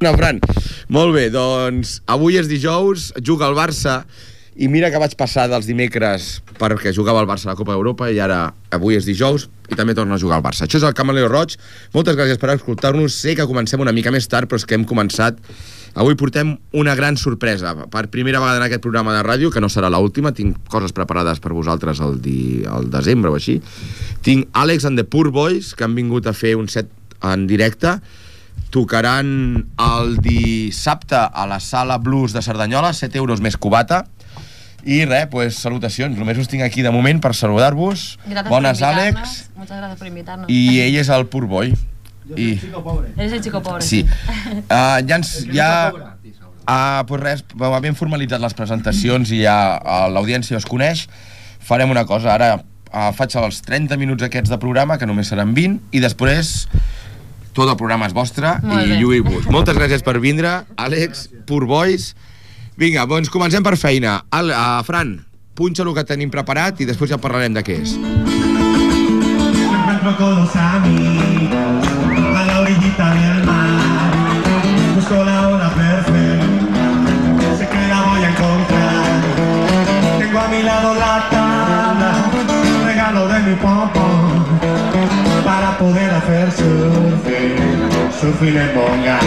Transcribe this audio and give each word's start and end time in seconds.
No, 0.00 0.14
Fran. 0.16 0.38
Molt 0.88 1.12
bé, 1.12 1.26
doncs 1.28 1.98
avui 2.08 2.38
és 2.40 2.48
dijous, 2.48 3.10
juga 3.20 3.50
el 3.50 3.56
Barça 3.58 4.00
i 4.56 4.68
mira 4.68 4.88
que 4.92 5.00
vaig 5.00 5.12
passar 5.16 5.44
dels 5.52 5.68
dimecres 5.68 6.38
perquè 6.60 6.94
jugava 6.96 7.20
el 7.20 7.28
Barça 7.28 7.48
a 7.48 7.52
la 7.52 7.58
Copa 7.58 7.74
d'Europa 7.76 8.08
i 8.08 8.16
ara 8.20 8.46
avui 8.72 8.96
és 8.96 9.04
dijous 9.04 9.50
i 9.68 9.76
també 9.76 9.92
torna 9.94 10.16
a 10.16 10.22
jugar 10.22 10.38
al 10.38 10.46
Barça. 10.46 10.64
Això 10.64 10.80
és 10.80 10.86
el 10.88 10.96
Camaleo 10.96 11.28
Roig. 11.28 11.58
Moltes 11.92 12.16
gràcies 12.16 12.40
per 12.40 12.54
escoltar-nos. 12.54 13.12
Sé 13.12 13.36
que 13.36 13.46
comencem 13.46 13.84
una 13.84 13.92
mica 13.92 14.12
més 14.14 14.28
tard, 14.28 14.48
però 14.48 14.56
és 14.60 14.64
que 14.64 14.78
hem 14.78 14.88
començat 14.88 15.36
Avui 15.98 16.14
portem 16.14 16.52
una 16.70 16.94
gran 16.94 17.16
sorpresa. 17.18 17.72
Per 17.90 18.04
primera 18.14 18.38
vegada 18.38 18.60
en 18.60 18.64
aquest 18.68 18.82
programa 18.84 19.10
de 19.16 19.24
ràdio, 19.26 19.50
que 19.50 19.60
no 19.60 19.66
serà 19.66 19.90
l'última, 19.90 20.30
tinc 20.30 20.60
coses 20.70 20.94
preparades 20.94 21.42
per 21.42 21.50
vosaltres 21.50 21.98
el, 21.98 22.20
di... 22.22 22.62
el 22.62 22.86
desembre 22.92 23.32
o 23.32 23.38
així. 23.38 23.58
Tinc 24.22 24.46
Àlex 24.54 24.86
and 24.86 25.00
the 25.00 25.04
Poor 25.04 25.32
Boys, 25.34 25.74
que 25.74 25.84
han 25.84 25.96
vingut 25.98 26.30
a 26.30 26.34
fer 26.36 26.54
un 26.60 26.70
set 26.70 26.92
en 27.26 27.48
directe, 27.50 27.98
tocaran 28.70 29.68
el 29.76 30.16
dissabte 30.22 31.18
a 31.18 31.46
la 31.46 31.60
Sala 31.60 31.98
Blues 31.98 32.32
de 32.32 32.42
Cerdanyola, 32.42 32.92
7 32.94 33.18
euros 33.18 33.42
més 33.42 33.58
cubata. 33.58 34.04
I 34.86 35.04
res, 35.04 35.26
pues, 35.28 35.58
salutacions. 35.60 36.16
Només 36.16 36.38
us 36.40 36.48
tinc 36.48 36.64
aquí 36.64 36.80
de 36.80 36.92
moment 36.94 37.20
per 37.20 37.34
saludar-vos. 37.36 38.14
Bones, 38.48 38.80
Àlex. 38.80 39.50
Moltes 39.58 39.76
gràcies 39.76 39.98
per 40.00 40.08
invitar-nos. 40.08 40.48
I 40.48 40.80
ell 40.86 40.96
és 41.02 41.10
el 41.12 41.26
Pur 41.28 41.44
boi. 41.50 41.74
I... 42.36 42.54
el 42.62 42.82
pobre. 42.82 43.10
Eres 43.16 43.32
el 43.32 43.42
xico 43.42 43.60
pobre. 43.62 43.82
Sí. 43.84 44.04
Uh, 44.06 45.00
ja 45.08 45.18
ens... 45.18 45.34
Ja... 45.52 45.70
Ah, 46.70 47.00
uh, 47.00 47.06
pues 47.08 47.18
res, 47.18 47.40
ben 47.82 47.96
formalitzat 47.98 48.38
les 48.38 48.54
presentacions 48.54 49.32
i 49.34 49.40
ja 49.42 49.80
uh, 49.80 50.04
l'audiència 50.12 50.58
es 50.60 50.68
coneix. 50.68 51.08
Farem 51.66 51.90
una 51.90 52.04
cosa, 52.06 52.36
ara 52.36 52.60
uh, 52.60 53.10
faig 53.16 53.34
els 53.40 53.58
30 53.66 53.98
minuts 53.98 54.22
aquests 54.22 54.52
de 54.52 54.58
programa, 54.62 54.98
que 55.00 55.08
només 55.08 55.32
seran 55.32 55.50
20, 55.56 55.80
i 55.90 56.02
després 56.04 56.68
tot 57.56 57.68
el 57.68 57.76
programa 57.78 58.06
és 58.08 58.14
vostre 58.16 58.52
Molt 58.62 58.86
i 58.86 58.98
lluïu-vos. 59.00 59.48
Moltes 59.50 59.76
gràcies 59.78 60.04
per 60.06 60.18
vindre, 60.22 60.50
Àlex, 60.78 61.28
Purbois. 61.48 62.12
Vinga, 62.80 63.06
doncs 63.10 63.30
comencem 63.32 63.64
per 63.66 63.76
feina. 63.76 64.20
Al, 64.32 64.52
a 64.54 64.82
Fran, 64.86 65.18
punxa 65.58 65.84
el 65.84 65.92
que 65.96 66.06
tenim 66.08 66.30
preparat 66.32 66.80
i 66.80 66.88
després 66.88 67.10
ja 67.12 67.18
parlarem 67.20 67.54
de 67.56 67.62
què 67.66 67.80
és. 67.82 67.96
Siempre 67.98 69.92
entro 69.94 70.12
la 75.20 75.36
la 75.58 75.70
perfecta, 75.74 76.30
Tengo 80.18 80.38
a 80.38 80.48
mi 80.48 80.62
lado 80.62 80.94
la 80.94 81.28
tabla, 81.30 82.30
regalo 82.86 83.28
de 83.28 83.38
mi 83.40 83.54
pompón 83.56 84.49
poder 85.78 86.10
hacer 86.10 86.50
surfing, 86.52 87.56
surfing 88.20 88.56
en 88.56 88.74
Bonga. 88.74 89.18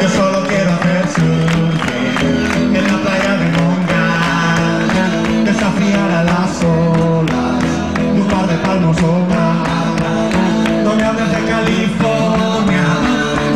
Yo 0.00 0.08
solo 0.08 0.46
quiero 0.46 0.70
hacer 0.72 1.04
surfing 1.14 2.76
en 2.76 2.84
la 2.86 2.98
playa 3.04 3.36
de 3.42 3.48
Bonga. 3.58 4.04
Desafiar 5.44 6.10
a 6.10 6.24
las 6.24 6.64
olas 6.64 7.64
un 8.14 8.26
par 8.28 8.46
de 8.46 8.56
palmos 8.66 8.96
o 9.02 9.26
más. 9.30 9.68
No 10.84 10.94
me 10.94 11.04
hables 11.04 11.30
de 11.30 11.40
California 11.52 12.86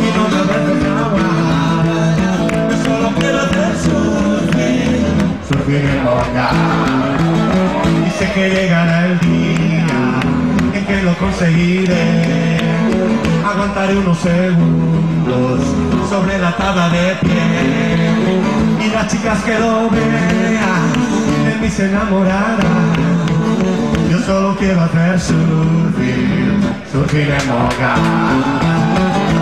y 0.05 0.07
no 0.15 0.23
me 0.29 0.37
hables 0.41 0.65
de 0.83 0.89
agua. 1.05 1.29
Yo 2.69 2.75
solo 2.83 3.07
quiero 3.19 3.39
hacer 3.41 3.71
surfing, 3.85 5.05
surfing 5.47 5.85
en 5.95 6.05
Bonga. 6.05 6.47
Y 8.05 8.09
sé 8.17 8.31
que 8.33 8.49
llegará 8.49 9.05
el 9.07 9.19
día 9.19 9.26
lo 11.07 11.17
conseguiré. 11.17 12.57
Aguantaré 13.49 13.97
unos 13.97 14.17
segundos 14.17 15.61
sobre 16.09 16.37
la 16.37 16.51
tabla 16.57 16.89
de 16.89 17.15
pie. 17.21 17.43
Y 18.85 18.89
las 18.89 19.07
chicas 19.07 19.41
que 19.43 19.57
lo 19.57 19.89
vean 19.89 20.91
de 21.45 21.55
mis 21.61 21.79
enamoradas 21.79 22.65
Yo 24.09 24.19
solo 24.19 24.55
quiero 24.57 24.81
hacer 24.81 25.19
surgir, 25.19 26.53
surgir 26.91 27.29
en 27.39 27.49
hogar. 27.49 27.99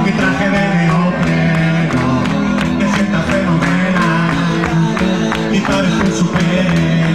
Mi 0.06 0.12
traje 0.12 0.50
de 0.56 0.64
neopreno 0.78 2.06
me 2.80 2.88
sienta 2.94 3.20
fenomenal. 3.32 4.32
Mi 5.52 5.60
padre 5.60 5.88
es 5.88 5.96
un 5.96 6.14
superhéroe. 6.14 7.15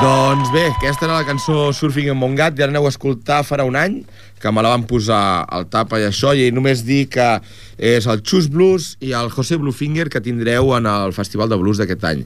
Doncs 0.00 0.50
bé, 0.54 0.68
aquesta 0.70 1.08
era 1.08 1.16
la 1.16 1.26
cançó 1.26 1.72
Surfing 1.74 2.12
en 2.12 2.18
Montgat, 2.20 2.54
ja 2.54 2.68
l'aneu 2.68 2.86
a 2.86 2.92
escoltar 2.92 3.40
farà 3.42 3.66
un 3.66 3.74
any, 3.74 3.96
que 4.38 4.52
me 4.54 4.62
la 4.62 4.70
van 4.76 4.86
posar 4.86 5.42
al 5.50 5.66
tapa 5.72 5.98
i 5.98 6.06
això, 6.06 6.36
i 6.38 6.52
només 6.54 6.84
dir 6.86 7.08
que 7.10 7.26
és 7.76 8.06
el 8.06 8.22
Chus 8.22 8.46
Blues 8.52 8.94
i 9.02 9.10
el 9.18 9.26
José 9.34 9.58
Bluefinger 9.58 10.06
que 10.12 10.22
tindreu 10.22 10.70
en 10.78 10.86
el 10.86 11.10
Festival 11.18 11.50
de 11.50 11.58
Blues 11.58 11.82
d'aquest 11.82 12.06
any. 12.06 12.22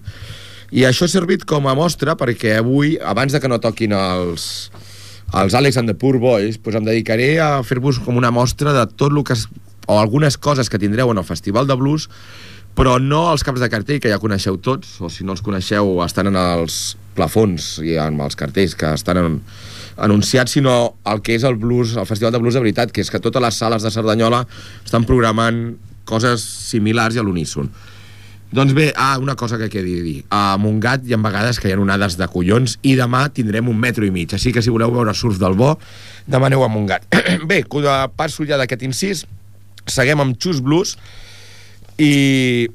I 0.77 0.85
això 0.85 1.09
ha 1.09 1.15
servit 1.17 1.49
com 1.49 1.65
a 1.65 1.75
mostra 1.79 2.21
perquè 2.21 2.59
avui, 2.61 2.99
abans 3.01 3.33
de 3.33 3.41
que 3.41 3.49
no 3.49 3.57
toquin 3.57 3.97
els, 3.97 4.69
els 5.33 5.57
Alex 5.57 5.81
and 5.81 5.89
the 5.89 5.97
Poor 5.97 6.21
Boys, 6.21 6.61
doncs 6.61 6.77
em 6.77 6.93
dedicaré 6.93 7.39
a 7.41 7.55
fer-vos 7.65 8.05
com 8.05 8.21
una 8.21 8.35
mostra 8.35 8.77
de 8.77 8.85
tot 8.93 9.09
el 9.09 9.25
que... 9.25 9.41
o 9.89 10.01
algunes 10.01 10.37
coses 10.37 10.69
que 10.69 10.79
tindreu 10.81 11.11
en 11.13 11.19
el 11.21 11.25
Festival 11.25 11.67
de 11.67 11.75
Blues 11.81 12.11
però 12.75 12.99
no 12.99 13.29
els 13.31 13.45
caps 13.47 13.63
de 13.63 13.71
cartell, 13.71 14.01
que 14.03 14.11
ja 14.11 14.21
coneixeu 14.23 14.59
tots, 14.59 14.99
o 15.01 15.11
si 15.13 15.25
no 15.25 15.37
els 15.37 15.43
coneixeu, 15.47 15.97
estan 16.05 16.33
en 16.33 16.39
els 16.41 16.97
plafons 17.15 17.79
i 17.87 17.95
en 18.03 18.19
els 18.21 18.35
cartells 18.39 18.75
que 18.79 18.91
estan 18.99 19.21
en, 19.21 19.41
anunciats, 19.97 20.57
sinó 20.57 20.97
el 21.07 21.23
que 21.23 21.39
és 21.39 21.47
el 21.47 21.57
blues, 21.61 21.95
el 21.97 22.07
Festival 22.11 22.35
de 22.35 22.43
Blues 22.43 22.59
de 22.59 22.65
veritat, 22.65 22.93
que 22.93 23.05
és 23.05 23.11
que 23.11 23.23
totes 23.23 23.43
les 23.43 23.59
sales 23.63 23.87
de 23.87 23.95
Cerdanyola 23.95 24.45
estan 24.85 25.07
programant 25.07 25.67
coses 26.05 26.43
similars 26.43 27.15
i 27.17 27.23
a 27.23 27.27
l'uníson. 27.27 27.71
Doncs 28.55 28.75
bé, 28.75 28.93
ah, 28.95 29.19
una 29.19 29.35
cosa 29.35 29.59
que 29.59 29.67
quedi 29.71 29.95
dir. 30.03 30.19
A 30.31 30.57
Montgat 30.63 31.03
hi 31.07 31.15
ha 31.15 31.19
vegades 31.19 31.59
que 31.59 31.67
hi 31.71 31.75
ha 31.75 31.79
onades 31.81 32.15
de 32.21 32.29
collons 32.31 32.77
i 32.87 32.93
demà 32.95 33.25
tindrem 33.35 33.67
un 33.71 33.81
metro 33.83 34.07
i 34.07 34.13
mig. 34.15 34.31
Així 34.37 34.53
que 34.55 34.63
si 34.63 34.71
voleu 34.71 34.93
veure 34.95 35.15
surf 35.15 35.41
del 35.43 35.57
bo, 35.59 35.73
demaneu 36.31 36.63
a 36.63 36.69
Montgat. 36.71 37.09
bé, 37.51 37.65
passo 38.15 38.47
ja 38.47 38.59
d'aquest 38.61 38.85
incís. 38.87 39.25
Seguem 39.91 40.23
amb 40.23 40.39
Xus 40.39 40.63
Blues, 40.63 40.95
i 41.99 42.69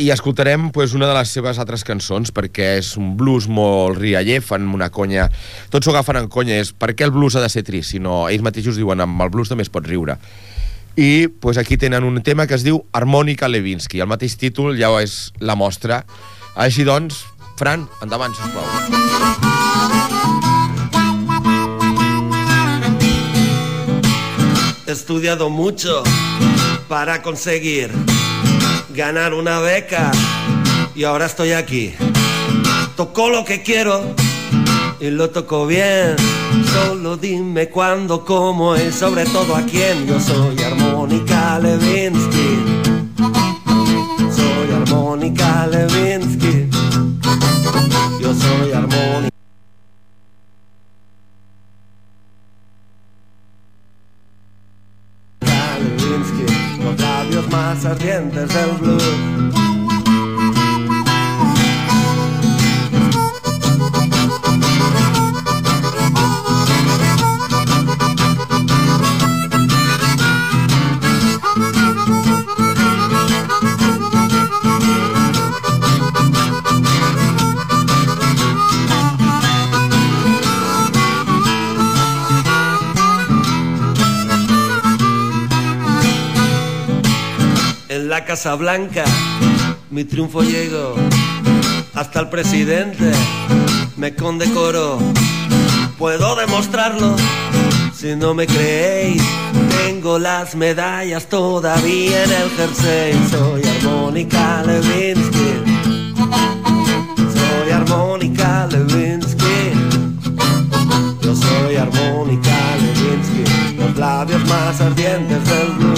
i 0.00 0.06
escoltarem 0.14 0.70
pues, 0.72 0.94
una 0.94 1.08
de 1.10 1.14
les 1.16 1.32
seves 1.34 1.58
altres 1.60 1.82
cançons 1.84 2.30
perquè 2.32 2.76
és 2.78 2.94
un 2.96 3.16
blues 3.18 3.48
molt 3.50 3.98
rialler, 3.98 4.38
fan 4.40 4.68
una 4.72 4.88
conya 4.94 5.26
tots 5.72 5.84
s'ho 5.84 5.92
agafen 5.92 6.22
en 6.22 6.30
conya, 6.32 6.60
és 6.62 6.70
per 6.72 6.94
què 6.94 7.04
el 7.04 7.12
blues 7.12 7.36
ha 7.36 7.42
de 7.42 7.50
ser 7.52 7.64
trist? 7.66 7.90
si 7.90 7.98
no, 7.98 8.28
ells 8.30 8.46
mateixos 8.46 8.78
diuen 8.78 9.02
amb 9.02 9.26
el 9.26 9.34
blues 9.34 9.50
també 9.50 9.66
es 9.66 9.72
pot 9.72 9.84
riure 9.84 10.16
i 10.96 11.28
pues, 11.28 11.58
aquí 11.58 11.76
tenen 11.76 12.04
un 12.04 12.22
tema 12.22 12.46
que 12.46 12.54
es 12.54 12.64
diu 12.66 12.84
Harmònica 12.92 13.48
Levinsky, 13.48 14.00
el 14.00 14.10
mateix 14.10 14.36
títol 14.36 14.74
ja 14.78 14.90
és 15.00 15.30
la 15.40 15.54
mostra. 15.54 16.02
Així 16.58 16.84
doncs, 16.84 17.22
Fran, 17.60 17.86
endavant 18.02 18.32
sisplau. 18.32 18.64
He 24.86 24.92
estudiado 24.92 25.50
mucho 25.50 26.02
para 26.88 27.22
conseguir 27.22 27.90
ganar 29.00 29.32
una 29.32 29.60
beca 29.60 30.10
y 30.94 31.04
ahora 31.04 31.24
estoy 31.24 31.52
aquí. 31.52 31.94
Tocó 32.96 33.30
lo 33.30 33.46
que 33.46 33.62
quiero 33.62 34.14
y 35.00 35.08
lo 35.08 35.30
tocó 35.30 35.66
bien. 35.66 36.16
Solo 36.70 37.16
dime 37.16 37.70
cuándo, 37.70 38.26
cómo 38.26 38.76
y 38.76 38.92
sobre 38.92 39.24
todo 39.24 39.56
a 39.56 39.62
quién. 39.62 40.06
Yo 40.06 40.20
soy 40.20 40.62
Armónica 40.62 41.58
Levinsky. 41.60 42.58
Soy 44.36 44.82
Armónica 44.82 45.66
Levinsky. 45.66 46.39
más 57.50 57.84
ardientes 57.84 58.48
del 58.48 58.70
blues. 58.80 59.59
Casa 88.30 88.54
Blanca, 88.54 89.02
mi 89.90 90.04
triunfo 90.04 90.42
llegó 90.42 90.94
hasta 91.94 92.20
el 92.20 92.28
presidente, 92.28 93.10
me 93.96 94.14
condecoró. 94.14 95.00
Puedo 95.98 96.36
demostrarlo 96.36 97.16
si 97.92 98.14
no 98.14 98.32
me 98.32 98.46
creéis. 98.46 99.20
Tengo 99.84 100.20
las 100.20 100.54
medallas 100.54 101.26
todavía 101.26 102.22
en 102.22 102.30
el 102.30 102.50
jersey. 102.50 103.20
Soy 103.32 103.62
Armónica 103.64 104.62
Levinsky. 104.62 105.50
Soy 107.34 107.72
Armónica 107.72 108.68
Levinsky. 108.70 109.72
Yo 111.20 111.34
soy 111.34 111.74
Armónica 111.74 112.76
Levinsky. 112.78 113.76
Los 113.76 113.96
labios 113.96 114.46
más 114.46 114.80
ardientes 114.80 115.44
del 115.48 115.89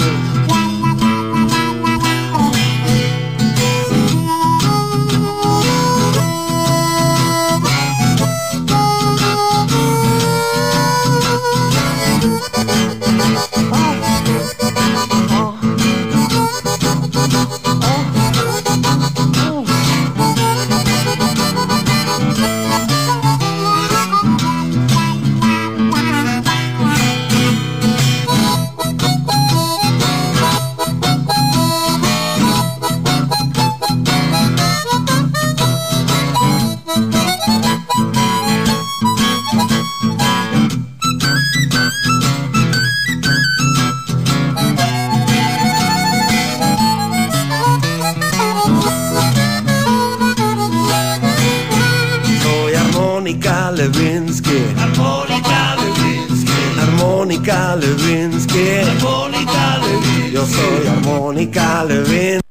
soy 61.03 61.11
Armónica 61.11 61.83
Levinsky. 61.85 62.43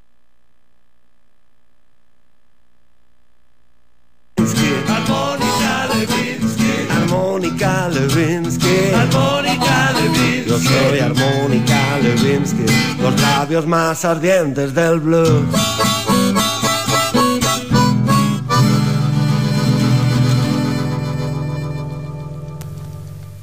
Armónica 4.87 5.89
Levinsky. 5.89 6.91
Armónica 6.91 7.89
Levinsky. 7.89 8.93
Armónica 8.95 9.93
Levinsky. 9.93 10.51
Yo 10.51 10.59
soy 10.59 10.99
Armónica 11.01 11.99
Levinsky. 12.03 12.67
Los 13.01 13.21
labios 13.21 13.67
más 13.67 14.05
ardientes 14.05 14.75
del 14.75 15.01
blues. 15.01 16.02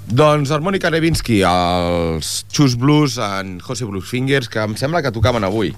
Doncs 0.09 0.50
Harmonica 0.50 0.89
Levinsky, 0.89 1.44
els 1.45 2.29
Chus 2.50 2.73
Blues 2.81 3.19
en 3.21 3.59
José 3.61 3.85
Blues 3.85 4.07
Fingers, 4.09 4.47
que 4.50 4.57
em 4.57 4.73
sembla 4.73 5.03
que 5.06 5.11
tocaven 5.13 5.45
avui. 5.45 5.69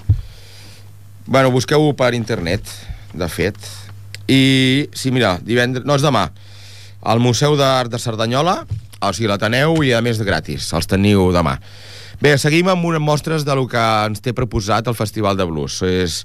Bueno, 1.26 1.52
busqueu-ho 1.52 1.92
per 2.00 2.14
internet, 2.16 2.64
de 3.12 3.28
fet. 3.28 3.60
I, 4.32 4.88
sí, 4.96 5.12
mira, 5.12 5.34
divendres... 5.44 5.84
No, 5.84 6.00
és 6.00 6.06
demà. 6.06 6.30
Al 7.04 7.20
Museu 7.20 7.58
d'Art 7.60 7.92
de 7.92 8.00
Cerdanyola, 8.00 8.62
o 9.04 9.12
sigui, 9.12 9.28
l'Ateneu, 9.28 9.76
i 9.84 9.92
a 9.92 10.00
més 10.06 10.24
gratis. 10.24 10.70
Els 10.80 10.88
teniu 10.88 11.28
demà. 11.36 11.58
Bé, 12.24 12.38
seguim 12.40 12.72
amb 12.72 12.88
unes 12.88 13.04
mostres 13.04 13.44
de 13.44 13.58
lo 13.58 13.68
que 13.68 13.84
ens 14.08 14.24
té 14.24 14.32
proposat 14.38 14.88
el 14.88 14.96
Festival 14.96 15.36
de 15.36 15.50
Blues. 15.50 15.82
És, 15.84 16.22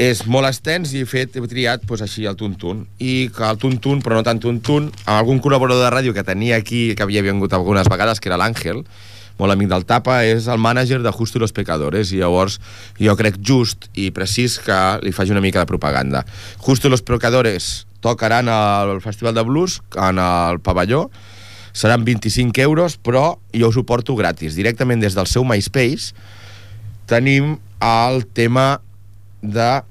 és 0.00 0.24
molt 0.24 0.48
extens 0.48 0.94
i 0.96 1.02
he 1.02 1.08
fet, 1.08 1.36
he 1.36 1.48
triat 1.48 1.82
pues, 1.86 2.00
així 2.04 2.24
el 2.28 2.36
tuntun. 2.36 2.86
I 2.98 3.28
que 3.34 3.48
el 3.48 3.58
tuntun, 3.60 4.00
però 4.04 4.18
no 4.18 4.26
tant 4.26 4.40
tuntun 4.40 4.90
amb 5.04 5.16
algun 5.18 5.42
col·laborador 5.44 5.84
de 5.84 5.94
ràdio 5.94 6.14
que 6.16 6.24
tenia 6.24 6.56
aquí 6.56 6.94
que 6.96 7.04
havia 7.04 7.24
vingut 7.24 7.52
algunes 7.52 7.90
vegades, 7.92 8.20
que 8.20 8.32
era 8.32 8.40
l'Àngel 8.40 8.84
molt 9.38 9.54
amic 9.54 9.70
del 9.70 9.86
Tapa, 9.88 10.22
és 10.28 10.46
el 10.50 10.60
mànager 10.60 11.00
de 11.02 11.10
Justo 11.10 11.38
y 11.38 11.40
los 11.40 11.52
Pecadores. 11.52 12.12
I 12.12 12.20
llavors 12.22 12.58
jo 13.00 13.14
crec 13.18 13.38
just 13.42 13.88
i 13.98 14.10
precís 14.14 14.58
que 14.62 14.78
li 15.02 15.12
faci 15.12 15.32
una 15.34 15.42
mica 15.42 15.62
de 15.62 15.66
propaganda. 15.66 16.24
Justo 16.58 16.88
y 16.88 16.90
los 16.90 17.02
Pecadores 17.02 17.86
tocaran 18.00 18.48
al 18.48 19.00
Festival 19.00 19.34
de 19.34 19.42
Blues 19.42 19.82
en 19.96 20.18
el 20.18 20.60
pavelló. 20.60 21.10
Seran 21.72 22.04
25 22.04 22.60
euros 22.60 22.98
però 22.98 23.38
jo 23.54 23.68
ho 23.68 23.72
suporto 23.72 24.14
gratis. 24.14 24.54
Directament 24.54 25.00
des 25.00 25.16
del 25.16 25.26
seu 25.26 25.44
MySpace 25.44 26.12
tenim 27.08 27.56
el 27.80 28.26
tema 28.26 28.82
de 29.40 29.82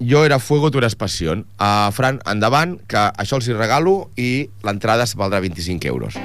Jo 0.00 0.24
era 0.24 0.38
fuego, 0.38 0.70
tu 0.70 0.78
eres 0.78 0.94
pasión. 0.94 1.46
Uh, 1.58 1.90
Fran, 1.92 2.20
endavant, 2.28 2.76
que 2.88 3.08
això 3.16 3.40
els 3.40 3.48
hi 3.48 3.56
regalo 3.56 4.10
i 4.16 4.48
l'entrada 4.66 5.08
valdrà 5.16 5.40
25 5.40 5.88
euros. 5.88 6.20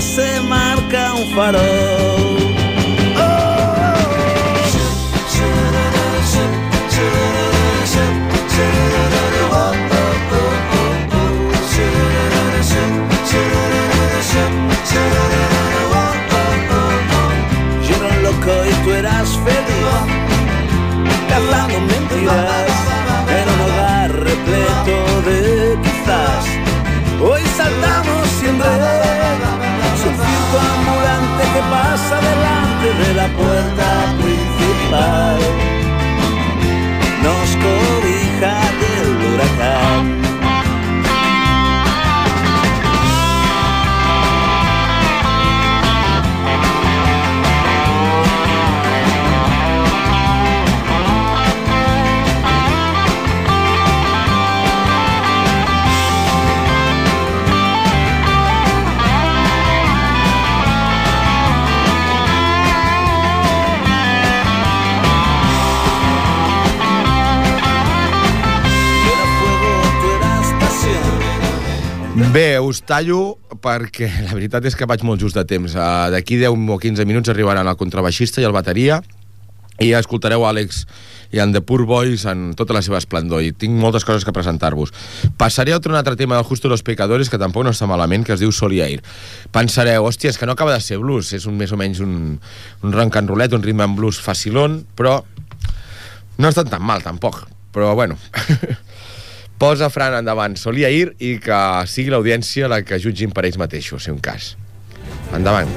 Se 0.00 0.40
marca 0.40 1.14
un 1.14 1.30
farol. 1.30 2.49
pasa 31.68 32.20
delante 32.20 32.88
de 33.02 33.14
la 33.14 33.28
puerta 33.28 34.14
principal 34.22 35.38
nos 37.22 37.56
cobija 37.56 38.54
del 38.80 39.34
huracán. 39.34 40.29
Bé, 72.30 72.60
us 72.62 72.78
tallo 72.86 73.40
perquè 73.58 74.06
la 74.28 74.36
veritat 74.36 74.62
és 74.68 74.76
que 74.78 74.86
vaig 74.86 75.02
molt 75.02 75.18
just 75.18 75.34
de 75.34 75.42
temps. 75.42 75.72
Uh, 75.74 76.12
D'aquí 76.14 76.36
10 76.38 76.54
o 76.70 76.76
15 76.78 77.02
minuts 77.02 77.32
arribaran 77.32 77.66
el 77.66 77.78
contrabaixista 77.80 78.38
i 78.38 78.46
el 78.46 78.54
bateria 78.54 79.00
i 79.82 79.88
escoltareu 79.98 80.44
Àlex 80.46 80.84
i 81.34 81.40
en 81.42 81.50
The 81.50 81.64
Poor 81.66 81.82
Boys 81.90 82.28
en 82.30 82.52
tota 82.54 82.76
la 82.76 82.84
seva 82.86 83.00
esplendor 83.02 83.42
i 83.42 83.50
tinc 83.50 83.74
moltes 83.74 84.06
coses 84.06 84.22
que 84.22 84.34
presentar-vos. 84.36 84.92
Passaré 85.42 85.74
a 85.74 85.80
un 85.82 85.98
altre 85.98 86.14
tema 86.14 86.36
del 86.36 86.46
Justo 86.46 86.68
los 86.70 86.84
Pecadores 86.86 87.32
que 87.32 87.38
tampoc 87.38 87.66
no 87.66 87.74
està 87.74 87.88
malament, 87.90 88.22
que 88.22 88.36
es 88.36 88.44
diu 88.44 88.54
Sol 88.54 88.76
i 88.78 88.82
Air. 88.84 89.02
Pensareu, 89.50 90.06
hòstia, 90.06 90.30
és 90.30 90.38
que 90.38 90.46
no 90.46 90.54
acaba 90.54 90.76
de 90.76 90.84
ser 90.86 91.00
blues, 91.02 91.32
és 91.34 91.48
un 91.50 91.58
més 91.58 91.74
o 91.74 91.80
menys 91.80 91.98
un, 91.98 92.38
un 92.84 92.94
rock 92.94 93.18
and 93.18 93.34
roulette, 93.34 93.58
un 93.58 93.66
ritme 93.66 93.88
en 93.90 93.98
blues 93.98 94.22
facilón, 94.22 94.84
però 94.94 95.18
no 96.38 96.46
està 96.46 96.62
tan 96.62 96.86
mal 96.86 97.02
tampoc. 97.02 97.42
Però 97.74 97.94
bueno, 97.94 98.18
posa 99.60 99.90
Fran 99.92 100.16
endavant 100.16 100.56
Sol 100.56 100.78
i 100.80 100.86
Air 100.88 101.12
i 101.20 101.34
que 101.44 101.60
sigui 101.90 102.10
l'audiència 102.14 102.70
la 102.72 102.80
que 102.80 102.98
jutgin 103.02 103.34
per 103.36 103.44
ells 103.44 103.60
mateixos, 103.60 104.06
si 104.06 104.14
un 104.14 104.22
cas. 104.24 104.54
Endavant. 105.36 105.68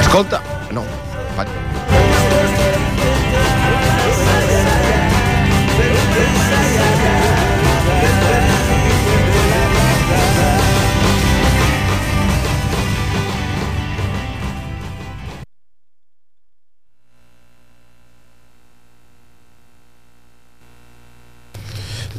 Escolta... 0.00 0.49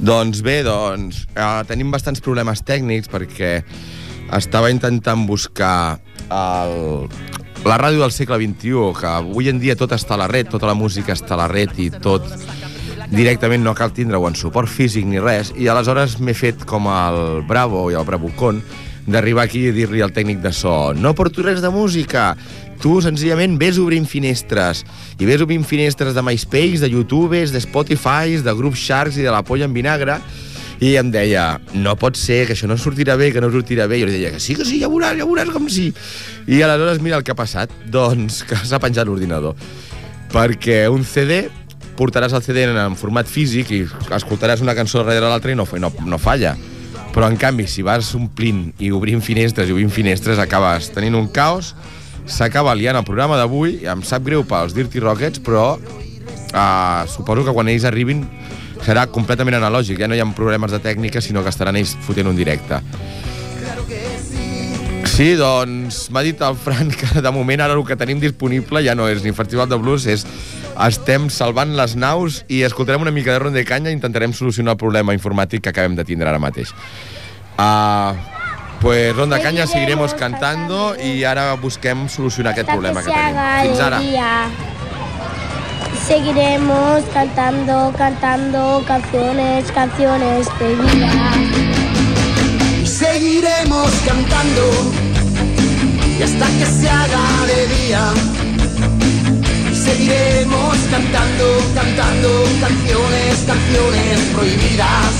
Doncs 0.01 0.41
bé, 0.41 0.63
doncs, 0.65 1.27
eh, 1.37 1.61
tenim 1.69 1.91
bastants 1.93 2.23
problemes 2.25 2.63
tècnics 2.65 3.09
perquè 3.11 3.59
estava 4.33 4.71
intentant 4.73 5.27
buscar 5.29 5.99
el, 6.33 7.05
la 7.67 7.77
ràdio 7.77 8.01
del 8.01 8.13
segle 8.15 8.39
XXI, 8.41 8.87
que 8.97 9.11
avui 9.11 9.51
en 9.51 9.61
dia 9.61 9.77
tot 9.77 9.93
està 9.93 10.15
a 10.17 10.23
la 10.23 10.29
red, 10.31 10.49
tota 10.49 10.65
la 10.65 10.73
música 10.73 11.13
està 11.13 11.35
a 11.37 11.43
la 11.43 11.49
red 11.51 11.77
i 11.77 11.91
tot 11.93 12.25
directament 13.11 13.61
no 13.61 13.75
cal 13.77 13.93
tindre-ho 13.93 14.25
en 14.25 14.37
suport 14.39 14.71
físic 14.71 15.05
ni 15.05 15.21
res, 15.21 15.51
i 15.53 15.69
aleshores 15.69 16.17
m'he 16.17 16.33
fet 16.33 16.65
com 16.65 16.89
el 16.89 17.43
Bravo 17.45 17.91
i 17.91 17.99
el 17.99 18.07
Bravucón 18.07 18.63
d'arribar 19.05 19.45
aquí 19.45 19.67
i 19.67 19.75
dir-li 19.75 20.01
al 20.01 20.13
tècnic 20.15 20.41
de 20.41 20.53
so 20.55 20.95
no 20.97 21.13
porto 21.13 21.45
res 21.45 21.61
de 21.61 21.69
música, 21.69 22.31
tu 22.81 22.97
senzillament 23.05 23.59
ves 23.61 23.77
obrint 23.81 24.07
finestres 24.09 24.81
i 25.21 25.27
ves 25.29 25.41
obrint 25.45 25.63
finestres 25.67 26.15
de 26.17 26.23
MySpace, 26.25 26.81
de 26.81 26.89
YouTubes, 26.89 27.53
de 27.53 27.61
Spotify, 27.61 28.39
de 28.41 28.55
grups 28.57 28.81
Sharks 28.81 29.19
i 29.21 29.27
de 29.27 29.33
la 29.33 29.43
polla 29.45 29.69
en 29.69 29.75
vinagre 29.77 30.17
i 30.81 30.95
em 30.97 31.11
deia, 31.13 31.59
no 31.77 31.93
pot 32.01 32.17
ser, 32.17 32.47
que 32.49 32.55
això 32.55 32.65
no 32.65 32.73
sortirà 32.81 33.13
bé, 33.13 33.29
que 33.29 33.41
no 33.43 33.51
sortirà 33.53 33.85
bé. 33.85 33.99
I 33.99 34.01
jo 34.01 34.07
li 34.09 34.15
deia 34.15 34.31
que 34.33 34.41
sí, 34.41 34.55
que 34.57 34.65
sí, 34.65 34.79
ja 34.81 34.89
veuràs, 34.89 35.13
ja 35.19 35.27
veuràs 35.29 35.51
com 35.53 35.67
sí. 35.69 35.91
I 36.49 36.63
aleshores 36.65 37.03
mira 37.05 37.19
el 37.19 37.25
que 37.25 37.35
ha 37.35 37.37
passat, 37.37 37.69
doncs 37.95 38.41
que 38.49 38.57
s'ha 38.57 38.81
penjat 38.81 39.05
l'ordinador. 39.05 39.53
Perquè 40.33 40.87
un 40.89 41.05
CD, 41.05 41.43
portaràs 41.99 42.33
el 42.33 42.41
CD 42.41 42.65
en 42.65 42.97
format 42.97 43.29
físic 43.29 43.69
i 43.77 43.83
escoltaràs 44.17 44.65
una 44.65 44.73
cançó 44.73 45.03
darrere 45.03 45.29
l'altra 45.29 45.53
i 45.53 45.59
no, 45.59 45.67
no, 45.77 45.93
no 46.01 46.21
falla. 46.21 46.55
Però 47.13 47.29
en 47.29 47.37
canvi, 47.37 47.67
si 47.69 47.85
vas 47.85 48.09
omplint 48.17 48.71
i 48.81 48.89
obrint 48.95 49.21
finestres 49.21 49.69
i 49.69 49.75
obrint 49.75 49.93
finestres, 49.93 50.41
acabes 50.41 50.89
tenint 50.95 51.19
un 51.19 51.29
caos, 51.29 51.75
s'acaba 52.31 52.73
liant 52.77 52.97
el 52.97 53.07
programa 53.07 53.37
d'avui, 53.39 53.81
em 53.91 54.01
sap 54.07 54.23
greu 54.25 54.45
pels 54.47 54.73
Dirty 54.75 55.03
Rockets, 55.03 55.41
però 55.43 55.75
uh, 55.75 57.03
suposo 57.11 57.45
que 57.45 57.53
quan 57.55 57.69
ells 57.71 57.85
arribin 57.87 58.23
serà 58.81 59.05
completament 59.11 59.59
analògic, 59.59 59.99
ja 60.01 60.09
no 60.09 60.17
hi 60.17 60.23
ha 60.23 60.29
problemes 60.37 60.73
de 60.73 60.79
tècnica, 60.81 61.21
sinó 61.21 61.43
que 61.43 61.51
estaran 61.53 61.77
ells 61.77 61.93
fotent 62.07 62.31
un 62.31 62.39
directe. 62.39 62.81
Sí, 65.11 65.35
doncs 65.37 66.07
m'ha 66.13 66.23
dit 66.25 66.39
el 66.41 66.55
Fran 66.57 66.89
que 66.97 67.21
de 67.21 67.31
moment 67.35 67.61
ara 67.61 67.75
el 67.75 67.83
que 67.85 67.97
tenim 67.99 68.21
disponible 68.21 68.81
ja 68.85 68.95
no 68.95 69.09
és 69.11 69.25
ni 69.25 69.35
Festival 69.37 69.69
de 69.69 69.77
Blues, 69.77 70.07
és 70.09 70.25
estem 70.87 71.27
salvant 71.29 71.75
les 71.77 71.97
naus 71.99 72.41
i 72.49 72.63
escoltarem 72.65 73.03
una 73.03 73.13
mica 73.13 73.35
de 73.35 73.41
ronda 73.43 73.59
de 73.59 73.67
canya 73.67 73.91
i 73.91 73.97
intentarem 73.97 74.33
solucionar 74.33 74.77
el 74.77 74.81
problema 74.81 75.13
informàtic 75.13 75.65
que 75.65 75.73
acabem 75.75 75.99
de 75.99 76.07
tindre 76.07 76.31
ara 76.31 76.41
mateix. 76.41 76.71
Uh, 77.59 78.15
pues 78.81 79.15
ronda 79.15 79.37
de 79.37 79.43
canya, 79.43 79.67
seguiremos 79.67 80.15
cantando 80.15 80.95
i 80.97 81.23
ara 81.23 81.53
busquem 81.53 82.09
solucionar 82.09 82.53
aquest 82.53 82.69
problema 82.69 83.03
que 83.03 83.11
tenim. 83.13 83.37
Fins 83.61 83.79
ara. 83.79 83.99
Seguiremos 86.07 87.03
cantando, 87.13 87.93
cantando 87.95 88.83
canciones, 88.87 89.71
canciones 89.71 90.47
de 90.59 90.75
vida. 90.75 91.11
y 92.81 92.87
seguiremos 92.87 93.91
cantando 94.05 94.91
y 96.17 96.23
hasta 96.23 96.47
que 96.47 96.65
se 96.65 96.89
haga 96.89 97.45
de 97.45 97.67
día. 97.75 98.13
Y 99.71 99.75
seguiremos 99.75 100.77
cantando, 100.89 101.45
cantando 101.75 102.29
canciones, 102.59 103.43
canciones 103.45 104.19
prohibidas. 104.33 105.13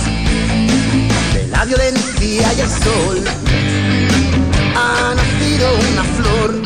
De 1.34 1.48
la 1.48 1.66
violencia 1.66 2.54
y 2.58 2.60
el 2.60 2.70
sol 2.70 3.51
una 5.70 6.04
flor 6.04 6.62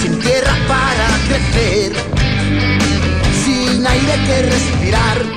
sin 0.00 0.18
tierra 0.18 0.56
para 0.66 1.06
crecer, 1.28 1.92
sin 3.44 3.86
aire 3.86 4.14
que 4.26 4.42
respirar. 4.42 5.35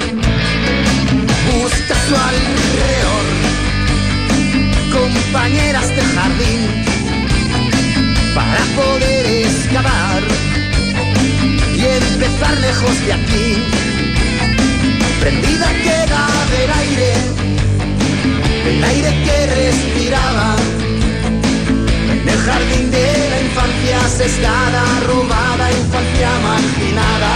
Sesgada, 24.19 24.83
robada, 25.07 25.71
infancia 25.71 26.29
marginada. 26.43 27.33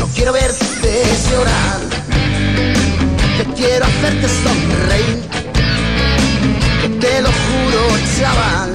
No 0.00 0.06
quiero 0.16 0.32
verte 0.32 0.90
llorar, 1.30 1.80
que 3.36 3.44
quiero 3.54 3.84
hacerte 3.84 4.26
sonreír 4.44 5.32
te 7.02 7.22
lo 7.22 7.30
juro, 7.44 7.80
chaval, 8.16 8.72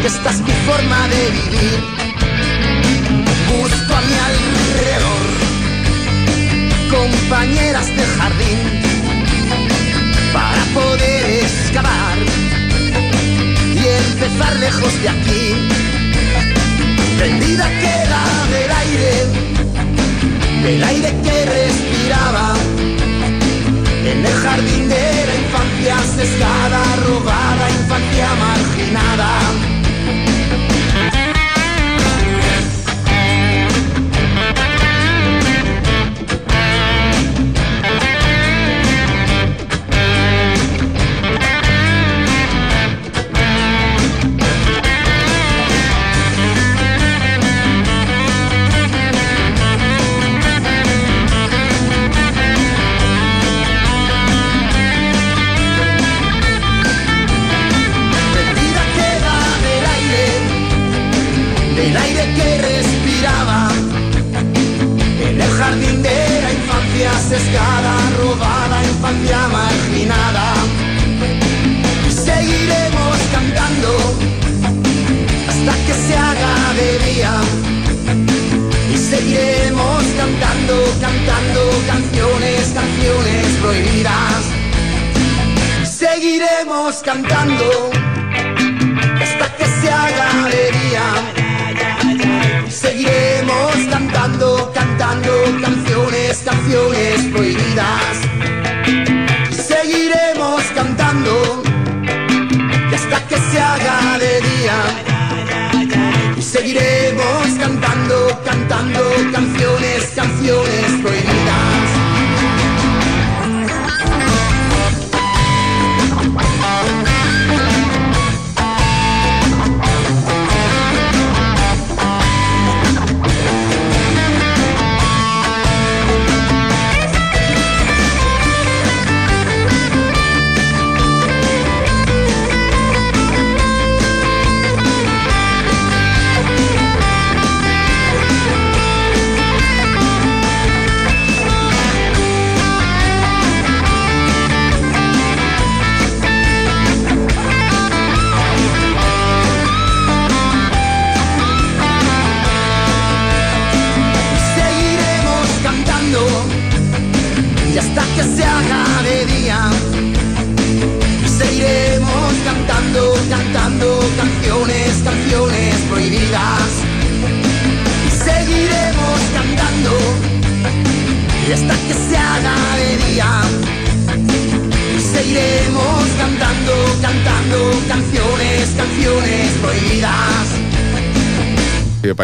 que 0.00 0.06
esta 0.06 0.30
es 0.30 0.40
mi 0.40 0.52
forma 0.66 1.08
de 1.08 1.22
vivir. 1.38 1.80
Busco 3.48 3.92
a 3.94 4.00
mi 4.08 4.16
alrededor 4.30 5.26
compañeras 6.90 7.88
de 7.88 8.04
jardín 8.16 8.58
para 10.32 10.62
poder 10.74 11.24
excavar 11.44 12.51
empezar 14.10 14.56
lejos 14.56 15.02
de 15.02 15.08
aquí. 15.08 15.44
Prendida 17.18 17.68
queda 17.80 18.22
del 18.50 18.70
aire, 18.82 19.10
del 20.62 20.84
aire 20.84 21.14
que 21.22 21.44
respiraba 21.44 22.54
en 24.04 24.26
el 24.26 24.34
jardín 24.34 24.88
de 24.88 25.26
la 25.28 25.34
infancia 25.44 25.96
sesgada, 26.16 26.82
robada, 27.06 27.70
infancia 27.70 28.28
marginada. 28.34 29.71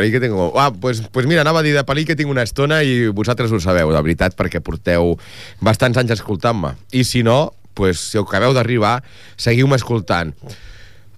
Pel·li 0.09 0.15
que 0.17 0.23
tinc... 0.25 0.37
Ah, 0.57 0.71
pues, 0.73 1.03
pues 1.13 1.27
mira, 1.29 1.43
anava 1.43 1.61
a 1.61 1.67
dir 1.67 1.75
de 1.77 1.85
pel·li 1.85 2.07
que 2.09 2.17
tinc 2.17 2.31
una 2.33 2.45
estona 2.47 2.81
i 2.81 3.11
vosaltres 3.13 3.53
ho 3.53 3.61
sabeu, 3.61 3.93
de 3.93 4.01
veritat, 4.01 4.35
perquè 4.39 4.63
porteu 4.65 5.19
bastants 5.61 5.99
anys 6.01 6.15
escoltant-me. 6.17 6.73
I 6.97 7.05
si 7.05 7.21
no, 7.23 7.53
pues, 7.77 8.01
si 8.15 8.19
acabeu 8.19 8.55
d'arribar, 8.57 9.03
seguiu-me 9.37 9.77
escoltant. 9.77 10.33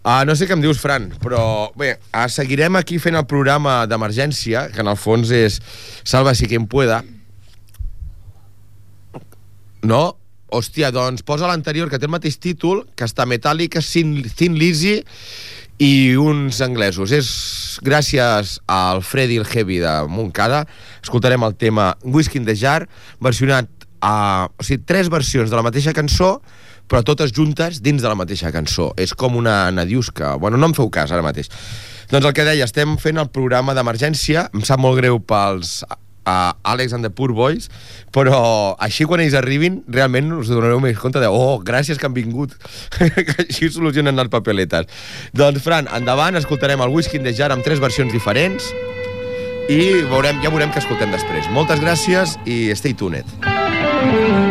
Uh, 0.01 0.25
no 0.27 0.35
sé 0.35 0.49
què 0.49 0.57
em 0.57 0.65
dius, 0.65 0.81
Fran, 0.81 1.11
però 1.23 1.71
bé, 1.79 1.93
uh, 2.11 2.27
seguirem 2.33 2.81
aquí 2.81 2.99
fent 2.99 3.19
el 3.21 3.29
programa 3.31 3.85
d'emergència, 3.87 4.67
que 4.75 4.83
en 4.83 4.91
el 4.91 4.99
fons 4.99 5.31
és 5.31 5.61
Salva 6.03 6.35
si 6.35 6.49
quien 6.51 6.67
pueda. 6.67 7.03
No? 9.87 10.17
Hòstia, 10.51 10.91
doncs 10.91 11.23
posa 11.23 11.47
l'anterior, 11.47 11.93
que 11.93 12.01
té 12.01 12.09
el 12.09 12.17
mateix 12.17 12.41
títol, 12.43 12.89
que 12.99 13.07
està 13.07 13.29
Metallica, 13.29 13.85
Thin 13.85 14.59
Lizzy 14.59 14.97
i 15.81 16.15
uns 16.21 16.61
anglesos. 16.61 17.13
És 17.17 17.81
gràcies 17.85 18.59
al 18.69 19.01
Freddy 19.03 19.41
el 19.41 19.49
Heavy 19.49 19.81
de 19.81 19.95
Montcada. 20.13 20.67
Escoltarem 21.01 21.43
el 21.47 21.57
tema 21.57 21.95
Whisky 22.05 22.39
in 22.39 22.49
the 22.49 22.55
Jar, 22.55 22.85
versionat 23.25 23.71
a... 24.05 24.51
O 24.61 24.67
sigui, 24.67 24.85
tres 24.85 25.09
versions 25.13 25.49
de 25.51 25.57
la 25.57 25.65
mateixa 25.65 25.97
cançó, 25.97 26.35
però 26.91 27.01
totes 27.07 27.33
juntes 27.33 27.81
dins 27.81 28.05
de 28.05 28.13
la 28.13 28.19
mateixa 28.19 28.53
cançó. 28.53 28.91
És 29.01 29.17
com 29.17 29.41
una 29.41 29.71
nadiusca. 29.73 30.35
Bueno, 30.37 30.61
no 30.61 30.69
em 30.69 30.77
feu 30.77 30.93
cas 30.93 31.15
ara 31.17 31.25
mateix. 31.25 31.49
Doncs 32.11 32.29
el 32.29 32.37
que 32.37 32.45
deia, 32.45 32.69
estem 32.69 32.99
fent 33.01 33.23
el 33.23 33.33
programa 33.33 33.73
d'emergència. 33.73 34.51
Em 34.53 34.67
sap 34.67 34.83
molt 34.83 35.01
greu 35.01 35.17
pels 35.25 35.79
a 36.31 36.55
Alex 36.73 36.95
and 36.97 37.07
the 37.07 37.11
Poor 37.11 37.35
Boys, 37.35 37.69
però 38.15 38.77
així 38.83 39.07
quan 39.09 39.23
ells 39.25 39.37
arribin, 39.39 39.81
realment 39.91 40.33
us 40.39 40.53
donareu 40.53 40.81
més 40.83 40.99
compte 41.01 41.23
de, 41.23 41.31
oh, 41.31 41.59
gràcies 41.67 41.99
que 41.99 42.09
han 42.09 42.17
vingut, 42.17 42.55
que 42.99 43.37
així 43.47 43.71
solucionen 43.73 44.19
les 44.19 44.31
papeletes. 44.33 44.91
Doncs, 45.37 45.63
Fran, 45.65 45.91
endavant, 45.97 46.39
escoltarem 46.39 46.83
el 46.87 46.95
Whisky 46.95 47.21
in 47.21 47.27
the 47.27 47.35
Jar 47.37 47.51
amb 47.55 47.67
tres 47.67 47.83
versions 47.83 48.15
diferents 48.15 48.71
i 49.71 50.03
veurem, 50.11 50.41
ja 50.43 50.51
veurem 50.51 50.73
què 50.75 50.83
escoltem 50.83 51.13
després. 51.15 51.51
Moltes 51.55 51.83
gràcies 51.83 52.39
i 52.47 52.63
stay 52.79 52.97
tuned. 52.99 54.50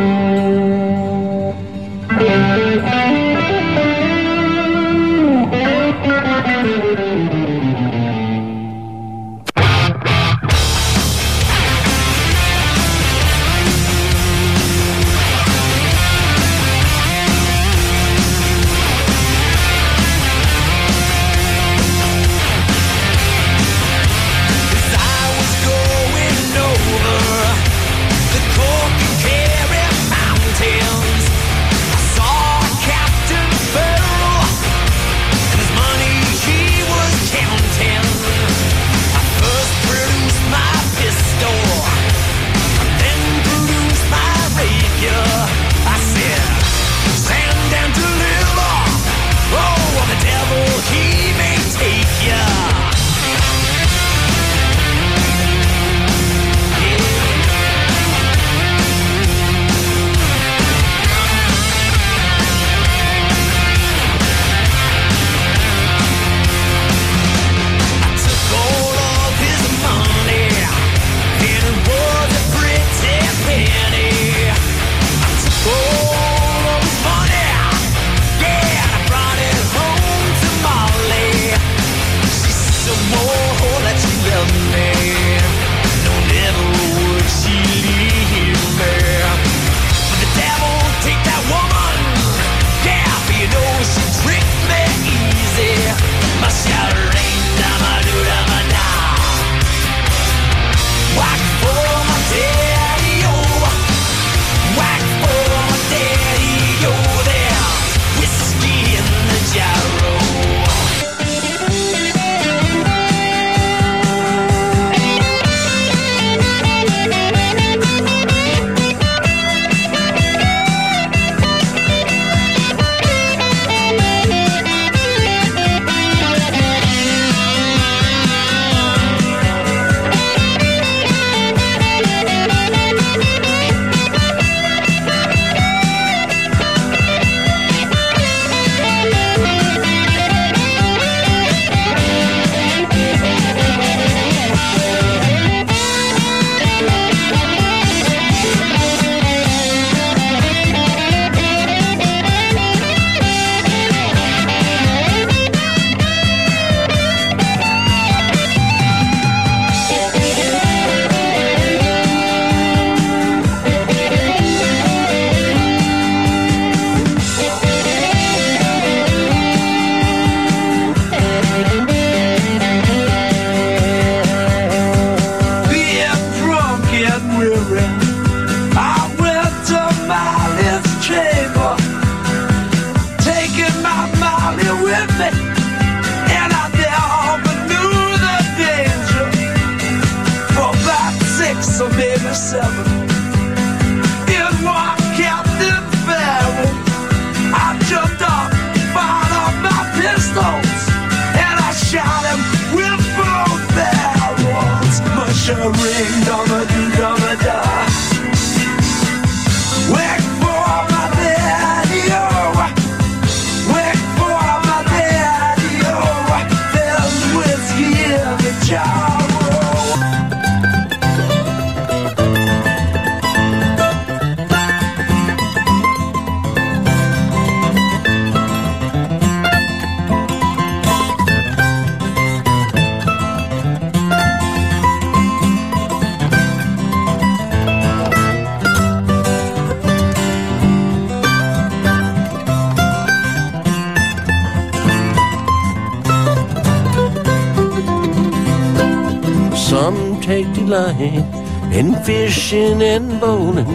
Delight 250.69 251.25
in 251.73 251.95
fishing 252.03 252.81
and 252.83 253.19
bowling. 253.19 253.65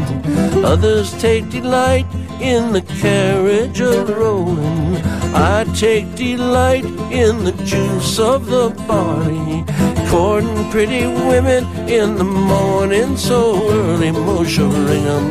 Others 0.65 1.21
take 1.21 1.51
delight 1.51 2.07
in 2.41 2.73
the 2.73 2.83
carriage 2.83 3.81
of 3.81 4.09
rolling. 4.09 4.97
I 5.35 5.65
take 5.75 6.15
delight 6.15 6.85
in 7.11 7.43
the 7.43 7.53
juice 7.65 8.21
of 8.21 8.47
the 8.47 8.71
barley. 8.87 9.65
Courting 10.09 10.71
pretty 10.71 11.05
women 11.07 11.65
in 11.89 12.15
the 12.17 12.25
morning 12.25 13.17
so 13.17 13.41
early. 13.73 14.11
Moshe 14.13 14.65
ring 14.89 15.07
'em. 15.17 15.27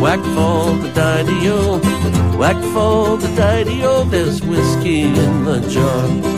Whack 0.00 0.22
for 0.36 0.64
the 0.82 0.90
didio, 0.98 1.58
whack 2.38 2.60
for 2.72 3.18
the 3.18 3.28
didio. 3.40 3.92
There's 4.10 4.40
whiskey 4.42 5.02
in 5.02 5.44
the 5.44 5.60
jar. 5.74 6.33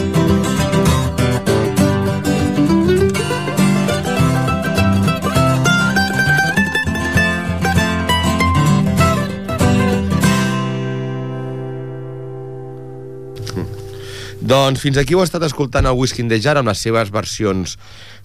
Doncs 14.46 14.78
fins 14.78 14.94
aquí 15.00 15.16
he 15.18 15.22
estat 15.24 15.42
escoltant 15.42 15.88
el 15.90 15.96
Whisky 15.98 16.22
in 16.22 16.28
the 16.30 16.36
Jar 16.38 16.52
amb 16.60 16.70
les 16.70 16.78
seves 16.78 17.08
versions 17.10 17.72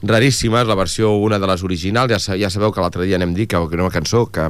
raríssimes, 0.06 0.68
la 0.70 0.76
versió 0.78 1.16
una 1.18 1.40
de 1.42 1.48
les 1.50 1.64
originals, 1.66 2.14
ja, 2.14 2.36
ja 2.38 2.50
sabeu 2.54 2.70
que 2.70 2.84
l'altre 2.84 3.08
dia 3.10 3.18
anem 3.18 3.34
dir 3.34 3.48
que, 3.50 3.58
era 3.58 3.82
una 3.82 3.90
cançó 3.90 4.28
que, 4.30 4.46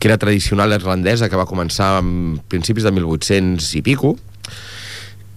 que 0.00 0.10
era 0.10 0.18
tradicional 0.18 0.74
irlandesa, 0.74 1.28
que 1.30 1.38
va 1.38 1.46
començar 1.46 1.92
a 2.00 2.02
principis 2.50 2.82
de 2.82 2.90
1800 2.98 3.68
i 3.78 3.84
pico, 3.86 4.16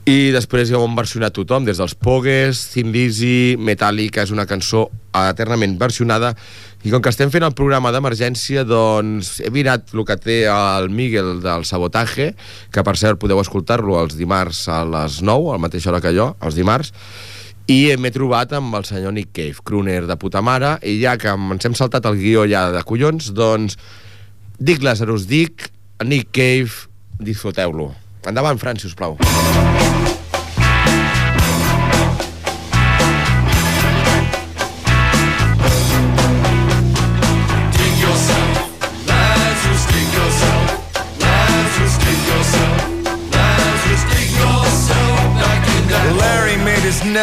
i 0.05 0.29
després 0.29 0.69
ja 0.69 0.77
ho 0.77 0.85
han 0.85 0.93
versionat 0.97 1.33
tothom, 1.33 1.65
des 1.65 1.79
dels 1.81 1.95
Pogues, 1.97 2.59
Thin 2.69 2.91
Lizzy, 2.93 3.55
Metallica, 3.57 4.21
és 4.21 4.31
una 4.33 4.45
cançó 4.45 4.85
eternament 5.17 5.79
versionada, 5.81 6.35
i 6.85 6.91
com 6.93 7.01
que 7.01 7.09
estem 7.09 7.31
fent 7.33 7.47
el 7.47 7.55
programa 7.57 7.89
d'emergència, 7.89 8.61
doncs 8.69 9.39
he 9.41 9.49
mirat 9.49 9.89
el 9.95 10.03
que 10.05 10.17
té 10.21 10.37
el 10.51 10.91
Miguel 10.93 11.39
del 11.41 11.65
Sabotaje, 11.65 12.35
que 12.69 12.83
per 12.85 12.93
cert 13.01 13.17
podeu 13.17 13.41
escoltar-lo 13.41 13.97
els 14.03 14.13
dimarts 14.19 14.67
a 14.69 14.83
les 14.85 15.23
9, 15.25 15.49
a 15.49 15.57
la 15.57 15.63
mateixa 15.65 15.89
hora 15.89 16.03
que 16.03 16.13
jo, 16.13 16.35
els 16.45 16.59
dimarts, 16.59 16.93
i 17.65 17.89
m'he 17.97 18.13
trobat 18.13 18.53
amb 18.53 18.77
el 18.77 18.85
senyor 18.85 19.15
Nick 19.17 19.33
Cave, 19.33 19.65
crooner 19.65 20.03
de 20.05 20.19
puta 20.21 20.45
mare, 20.45 20.75
i 20.85 20.99
ja 21.01 21.17
que 21.17 21.33
ens 21.33 21.65
hem 21.65 21.73
saltat 21.73 22.05
el 22.05 22.21
guió 22.21 22.45
ja 22.45 22.67
de 22.75 22.85
collons, 22.85 23.33
doncs 23.33 23.79
dic 24.61 24.85
Lazarus, 24.85 25.25
dic 25.25 25.71
Nick 26.05 26.29
Cave, 26.29 26.85
disfruteu-lo. 27.17 27.95
Endavant, 28.29 28.61
Fran, 28.61 28.77
si 28.77 28.85
us 28.89 28.97
plau. 28.97 29.17
Dig 29.17 29.84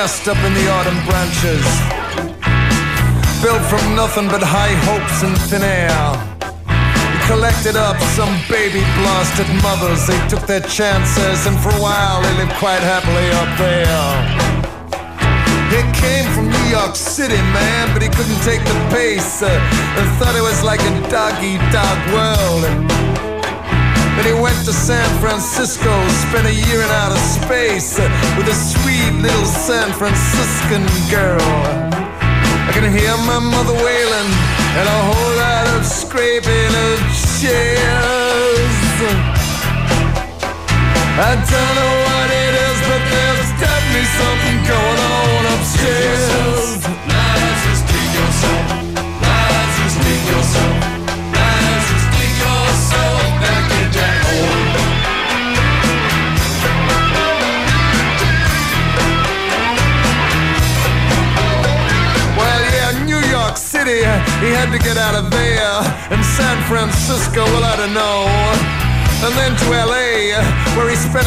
nest 0.02 0.26
up 0.26 0.42
in 0.42 0.52
the 0.54 0.66
autumn 0.76 0.98
branches. 1.06 1.62
Built 3.38 3.62
from 3.70 3.94
nothing 3.94 4.26
but 4.26 4.42
high 4.42 4.74
hopes 4.90 5.22
and 5.22 5.34
thin 5.46 5.62
air. 5.62 5.94
He 7.14 7.18
collected 7.30 7.76
up 7.76 7.94
some 8.18 8.34
baby 8.50 8.82
blasted 8.98 9.46
mothers. 9.62 10.02
They 10.10 10.18
took 10.26 10.42
their 10.50 10.64
chances, 10.66 11.46
and 11.46 11.54
for 11.62 11.70
a 11.70 11.80
while 11.86 12.18
they 12.18 12.34
lived 12.34 12.56
quite 12.58 12.82
happily 12.82 13.28
up 13.42 13.50
there. 13.62 14.10
He 15.70 15.80
came 15.94 16.26
from 16.34 16.50
New 16.50 16.66
York 16.66 16.96
City, 16.96 17.40
man, 17.54 17.94
but 17.94 18.02
he 18.02 18.10
couldn't 18.10 18.42
take 18.42 18.62
the 18.66 18.78
pace 18.90 19.40
uh, 19.40 19.54
and 19.98 20.06
thought 20.18 20.34
it 20.34 20.42
was 20.42 20.66
like 20.66 20.82
a 20.82 20.92
dog 21.14 21.38
eat 21.46 21.62
dog 21.70 21.98
world. 22.10 23.11
Then 24.16 24.26
he 24.26 24.40
went 24.40 24.58
to 24.66 24.72
San 24.72 25.08
Francisco, 25.20 25.92
spent 26.08 26.46
a 26.46 26.52
year 26.52 26.82
in 26.82 26.90
outer 26.90 27.16
space 27.16 27.98
with 28.36 28.46
a 28.46 28.54
sweet 28.54 29.12
little 29.22 29.46
San 29.46 29.92
Franciscan 29.92 30.84
girl. 31.08 31.40
I 31.40 32.70
can 32.72 32.84
hear 32.92 33.16
my 33.24 33.38
mother 33.38 33.72
wailing 33.72 34.30
and 34.78 34.86
a 34.88 35.00
whole 35.08 35.34
lot 35.36 35.66
of 35.76 35.86
scraping 35.86 36.72
of 36.88 36.98
chairs. 37.40 38.76
I 41.12 41.36
don't 41.36 41.74
know 41.76 41.94
what 42.08 42.28
it 42.32 42.54
is, 42.68 42.78
but 42.88 43.02
there's 43.12 43.50
definitely 43.60 44.06
something 44.16 44.31
going 44.31 44.31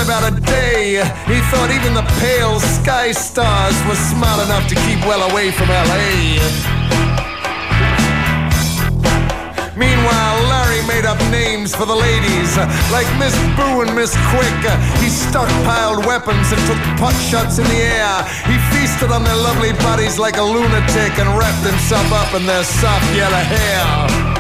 about 0.06 0.32
a 0.32 0.39
day. 0.41 1.02
He 1.26 1.41
thought 1.50 1.74
even 1.74 1.98
the 1.98 2.06
pale 2.22 2.60
sky 2.60 3.12
stars 3.12 3.74
were 3.89 3.98
smart 3.98 4.38
enough 4.46 4.70
to 4.70 4.76
keep 4.86 5.02
well 5.10 5.26
away 5.30 5.50
from 5.50 5.68
LA. 5.68 6.38
Meanwhile, 9.74 10.38
Larry 10.46 10.86
made 10.86 11.06
up 11.10 11.18
names 11.34 11.74
for 11.74 11.86
the 11.86 11.96
ladies, 11.96 12.56
like 12.94 13.10
Miss 13.18 13.34
Boo 13.58 13.82
and 13.82 13.91
Miss 13.98 14.13
Quick. 14.30 14.62
He 15.02 15.10
stockpiled 15.10 16.06
weapons 16.06 16.54
and 16.54 16.62
took 16.70 16.82
pot 17.02 17.18
shots 17.18 17.58
in 17.58 17.65
the 17.65 17.82
air. 17.82 18.15
He 18.46 18.56
feasted 18.78 19.10
on 19.10 19.24
their 19.24 19.36
lovely 19.36 19.74
bodies 19.82 20.20
like 20.20 20.38
a 20.38 20.44
lunatic 20.44 21.18
and 21.18 21.28
wrapped 21.34 21.65
himself 21.65 22.06
up 22.13 22.34
in 22.36 22.46
their 22.46 22.63
soft 22.63 23.10
yellow 23.18 23.41
hair. 23.41 24.35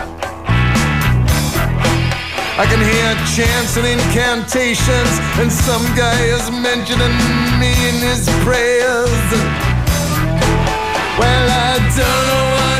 I 2.57 2.65
can 2.67 2.79
hear 2.79 3.11
chants 3.35 3.75
and 3.75 3.85
incantations, 3.85 5.19
and 5.39 5.51
some 5.51 5.83
guy 5.93 6.15
is 6.23 6.49
mentioning 6.49 7.11
me 7.59 7.71
in 7.89 7.95
his 7.99 8.29
prayers. 8.47 9.11
Well, 11.19 11.47
I 11.51 11.75
don't 11.99 12.23
know 12.29 12.45
what 12.55 12.74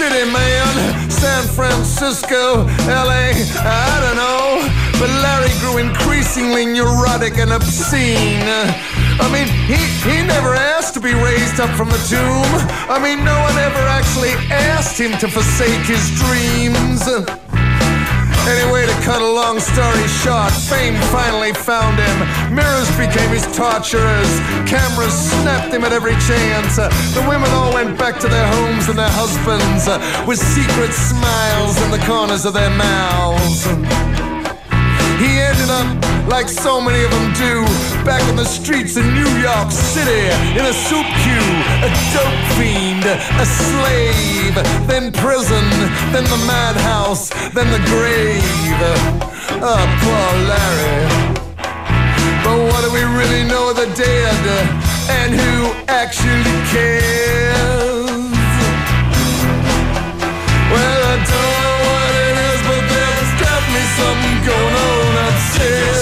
City, 0.00 0.32
man, 0.32 1.10
San 1.10 1.46
Francisco, 1.48 2.64
LA, 2.88 3.36
I 3.36 4.00
don't 4.00 4.16
know. 4.16 4.64
But 4.98 5.10
Larry 5.20 5.52
grew 5.60 5.76
increasingly 5.76 6.64
neurotic 6.64 7.36
and 7.36 7.52
obscene. 7.52 8.48
I 9.20 9.28
mean, 9.30 9.46
he, 9.68 9.76
he 10.08 10.26
never 10.26 10.54
asked 10.54 10.94
to 10.94 11.00
be 11.00 11.12
raised 11.12 11.60
up 11.60 11.68
from 11.76 11.90
the 11.90 12.00
tomb. 12.08 12.48
I 12.88 12.98
mean, 12.98 13.26
no 13.26 13.38
one 13.42 13.58
ever 13.58 13.84
actually 13.92 14.32
asked 14.48 14.98
him 14.98 15.12
to 15.18 15.28
forsake 15.28 15.84
his 15.84 16.08
dreams. 16.16 17.49
Anyway, 18.50 18.84
to 18.84 18.92
cut 19.06 19.22
a 19.22 19.30
long 19.30 19.60
story 19.60 20.06
short, 20.08 20.50
fame 20.50 20.96
finally 21.14 21.52
found 21.52 21.96
him. 21.98 22.16
Mirrors 22.52 22.90
became 22.98 23.30
his 23.30 23.46
torturers. 23.56 24.32
Cameras 24.66 25.14
snapped 25.14 25.72
him 25.72 25.84
at 25.84 25.92
every 25.92 26.16
chance. 26.26 26.74
The 27.14 27.24
women 27.28 27.48
all 27.50 27.72
went 27.72 27.96
back 27.96 28.18
to 28.18 28.28
their 28.28 28.48
homes 28.54 28.88
and 28.88 28.98
their 28.98 29.12
husbands 29.12 29.86
with 30.26 30.38
secret 30.38 30.92
smiles 30.92 31.80
in 31.82 31.90
the 31.92 32.02
corners 32.06 32.44
of 32.44 32.54
their 32.54 32.70
mouths. 32.70 34.29
He 35.20 35.36
ended 35.36 35.68
up, 35.68 35.84
like 36.32 36.48
so 36.48 36.80
many 36.80 37.04
of 37.04 37.10
them 37.10 37.28
do, 37.36 37.64
back 38.08 38.22
on 38.30 38.36
the 38.36 38.44
streets 38.46 38.96
in 38.96 39.04
New 39.12 39.28
York 39.36 39.70
City, 39.70 40.32
in 40.56 40.64
a 40.64 40.72
soup 40.72 41.04
queue, 41.20 41.50
a 41.84 41.90
dope 42.16 42.40
fiend, 42.56 43.04
a 43.04 43.44
slave, 43.44 44.54
then 44.88 45.12
prison, 45.12 45.66
then 46.08 46.24
the 46.24 46.40
madhouse, 46.48 47.28
then 47.52 47.68
the 47.68 47.82
grave. 47.92 48.80
Oh, 49.60 49.84
poor 50.00 50.28
Larry. 50.48 51.04
But 52.40 52.56
what 52.72 52.80
do 52.80 52.90
we 52.90 53.04
really 53.04 53.44
know 53.44 53.68
of 53.68 53.76
the 53.76 53.92
dead? 53.92 54.40
And 55.10 55.34
who 55.34 55.74
actually 55.86 56.56
cares? 56.72 58.08
Well, 60.72 61.00
I 61.12 61.16
don't 61.28 61.56
know 61.60 61.76
what 61.92 62.10
it 62.24 62.36
is, 62.48 62.60
but 62.64 62.82
there's 62.88 63.30
definitely 63.36 63.86
something 64.00 64.38
going 64.48 64.74
on 64.80 64.89
noches. 65.60 65.99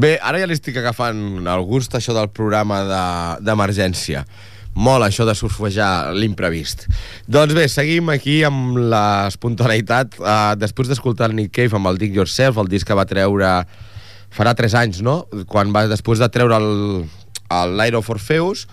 Bé, 0.00 0.14
ara 0.22 0.38
ja 0.40 0.46
li 0.48 0.54
estic 0.56 0.78
agafant 0.80 1.18
el 1.44 1.64
gust 1.68 1.92
això 1.98 2.14
del 2.16 2.30
programa 2.32 2.80
de- 2.88 3.44
d'emergència. 3.44 4.24
Molt 4.74 5.02
això 5.04 5.26
de 5.26 5.34
surfejar 5.34 6.14
l'imprevist. 6.14 6.86
Doncs 7.26 7.52
bé, 7.56 7.66
seguim 7.68 8.08
aquí 8.14 8.38
amb 8.46 8.78
l'espontaneïtat. 8.92 10.14
Uh, 10.20 10.54
després 10.56 10.88
d'escoltar 10.88 11.28
el 11.28 11.34
Nick 11.36 11.52
Cave 11.58 11.76
amb 11.76 11.90
el 11.90 11.98
Dig 11.98 12.14
Yourself, 12.16 12.56
el 12.62 12.70
disc 12.70 12.86
que 12.86 12.94
va 12.96 13.04
treure 13.04 13.50
farà 14.30 14.54
3 14.54 14.76
anys, 14.78 15.00
no? 15.02 15.24
Quan 15.50 15.74
va, 15.74 15.88
després 15.90 16.22
de 16.22 16.28
treure 16.30 16.54
el, 16.62 16.70
el 17.50 17.76
Light 17.76 17.98
of 17.98 18.08
Orpheus, 18.14 18.68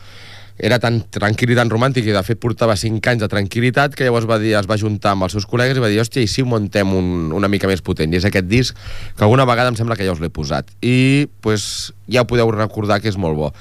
era 0.58 0.80
tan 0.82 1.02
tranquil 1.14 1.54
i 1.54 1.58
tan 1.58 1.70
romàntic 1.70 2.08
i 2.08 2.14
de 2.16 2.24
fet 2.26 2.40
portava 2.42 2.76
5 2.78 3.12
anys 3.12 3.24
de 3.24 3.30
tranquil·litat 3.32 3.98
que 3.98 4.08
llavors 4.08 4.26
va 4.30 4.40
dir, 4.42 4.56
es 4.58 4.70
va 4.70 4.80
juntar 4.82 5.14
amb 5.14 5.28
els 5.28 5.36
seus 5.38 5.46
col·legues 5.50 5.78
i 5.78 5.84
va 5.84 5.92
dir, 5.92 6.00
hòstia, 6.02 6.24
i 6.26 6.32
si 6.32 6.42
ho 6.42 6.50
muntem 6.50 6.94
un, 6.98 7.30
una 7.38 7.50
mica 7.52 7.70
més 7.70 7.84
potent? 7.86 8.14
I 8.14 8.22
és 8.22 8.26
aquest 8.26 8.50
disc 8.50 8.78
que 9.18 9.28
alguna 9.28 9.46
vegada 9.46 9.70
em 9.74 9.78
sembla 9.78 9.98
que 10.00 10.08
ja 10.08 10.16
us 10.16 10.24
l'he 10.24 10.34
posat 10.34 10.74
i 10.82 11.28
pues, 11.46 11.94
ja 12.10 12.26
ho 12.26 12.30
podeu 12.30 12.50
recordar 12.56 13.02
que 13.04 13.12
és 13.12 13.20
molt 13.22 13.38
bo 13.38 13.54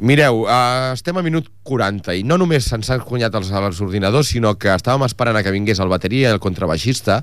Mireu, 0.00 0.46
uh, 0.46 0.94
estem 0.94 1.18
a 1.20 1.22
minut 1.22 1.50
40 1.68 2.14
i 2.16 2.22
no 2.24 2.38
només 2.40 2.64
se'ns 2.70 2.88
han 2.88 3.02
cunyat 3.04 3.34
els, 3.36 3.50
els 3.52 3.82
ordinadors, 3.84 4.30
sinó 4.32 4.54
que 4.56 4.70
estàvem 4.72 5.04
esperant 5.04 5.36
a 5.36 5.42
que 5.44 5.52
vingués 5.52 5.82
el 5.82 5.92
bateria 5.92 6.30
i 6.30 6.32
el 6.32 6.40
contrabaixista 6.40 7.18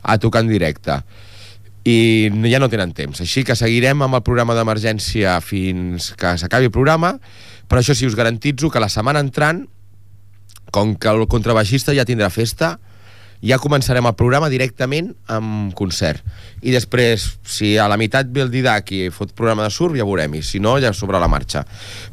a 0.00 0.16
tocar 0.16 0.40
en 0.40 0.48
directe 0.48 0.96
i 1.84 2.30
ja 2.48 2.60
no 2.62 2.70
tenen 2.72 2.94
temps. 2.96 3.20
Així 3.20 3.42
que 3.44 3.56
seguirem 3.58 4.04
amb 4.06 4.16
el 4.16 4.24
programa 4.24 4.56
d'emergència 4.56 5.34
fins 5.44 6.12
que 6.16 6.36
s'acabi 6.38 6.70
el 6.70 6.74
programa, 6.74 7.16
però 7.72 7.80
això 7.80 7.96
sí, 7.96 8.04
us 8.04 8.12
garantitzo 8.12 8.68
que 8.68 8.80
la 8.84 8.90
setmana 8.92 9.22
entrant, 9.24 9.62
com 10.76 10.92
que 10.92 11.08
el 11.08 11.24
contrabaixista 11.24 11.94
ja 11.96 12.04
tindrà 12.04 12.28
festa, 12.28 12.74
ja 13.40 13.56
començarem 13.58 14.04
el 14.04 14.14
programa 14.14 14.50
directament 14.52 15.08
amb 15.32 15.72
concert. 15.78 16.20
I 16.60 16.74
després, 16.76 17.24
si 17.48 17.72
a 17.80 17.88
la 17.88 17.96
meitat 17.96 18.28
ve 18.28 18.44
el 18.44 18.52
Didac 18.52 18.92
i 18.92 19.06
fot 19.08 19.32
programa 19.32 19.64
de 19.64 19.72
surf, 19.72 19.96
ja 19.96 20.04
veurem, 20.04 20.36
i 20.36 20.42
si 20.44 20.60
no, 20.60 20.76
ja 20.84 20.92
sobre 20.92 21.16
la 21.16 21.30
marxa. 21.32 21.64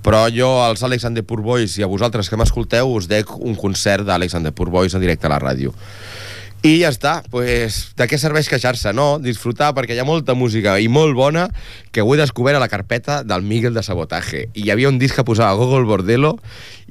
Però 0.05 0.23
jo, 0.31 0.47
als 0.63 0.81
Alex 0.87 1.05
and 1.11 1.19
i 1.19 1.83
a 1.83 1.91
vosaltres 1.91 2.29
que 2.31 2.39
m'escolteu, 2.39 2.95
us 2.95 3.11
dec 3.11 3.35
un 3.37 3.59
concert 3.59 4.07
d'Alex 4.07 4.39
and 4.39 4.47
en 4.47 5.01
directe 5.03 5.27
a 5.27 5.35
la 5.35 5.43
ràdio. 5.43 5.75
I 6.59 6.73
ja 6.81 6.89
està, 6.91 7.21
pues, 7.31 7.93
de 7.95 8.05
què 8.11 8.17
serveix 8.19 8.49
queixar-se, 8.51 8.91
no? 8.91 9.13
Disfrutar, 9.23 9.69
perquè 9.77 9.95
hi 9.95 10.01
ha 10.03 10.07
molta 10.07 10.35
música 10.35 10.73
i 10.83 10.89
molt 10.91 11.15
bona 11.15 11.45
que 11.95 12.03
ho 12.03 12.11
he 12.11 12.19
descobert 12.19 12.59
a 12.59 12.63
la 12.63 12.67
carpeta 12.67 13.21
del 13.23 13.47
Miguel 13.47 13.77
de 13.77 13.83
Sabotaje. 13.85 14.49
I 14.51 14.65
hi 14.65 14.73
havia 14.75 14.91
un 14.91 14.99
disc 14.99 15.15
que 15.15 15.23
posava 15.23 15.55
Gogol 15.55 15.87
Bordello 15.87 16.35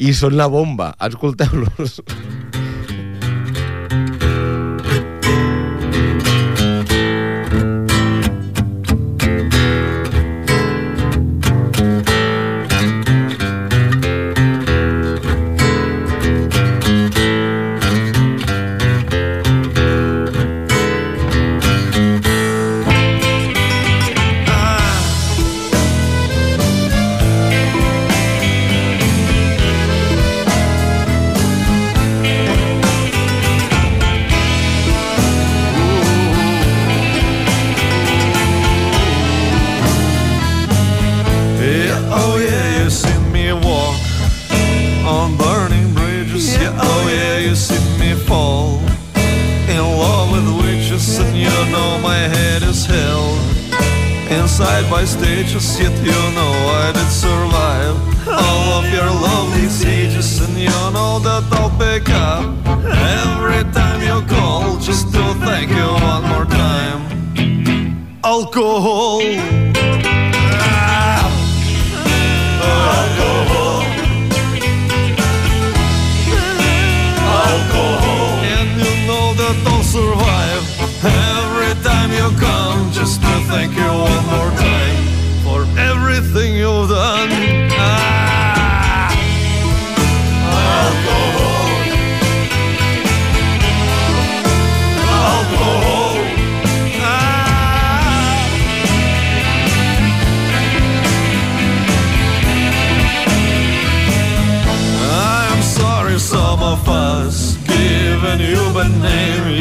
i 0.01 0.17
són 0.17 0.41
la 0.41 0.49
bomba. 0.49 0.95
Escolteu-los. 1.05 2.01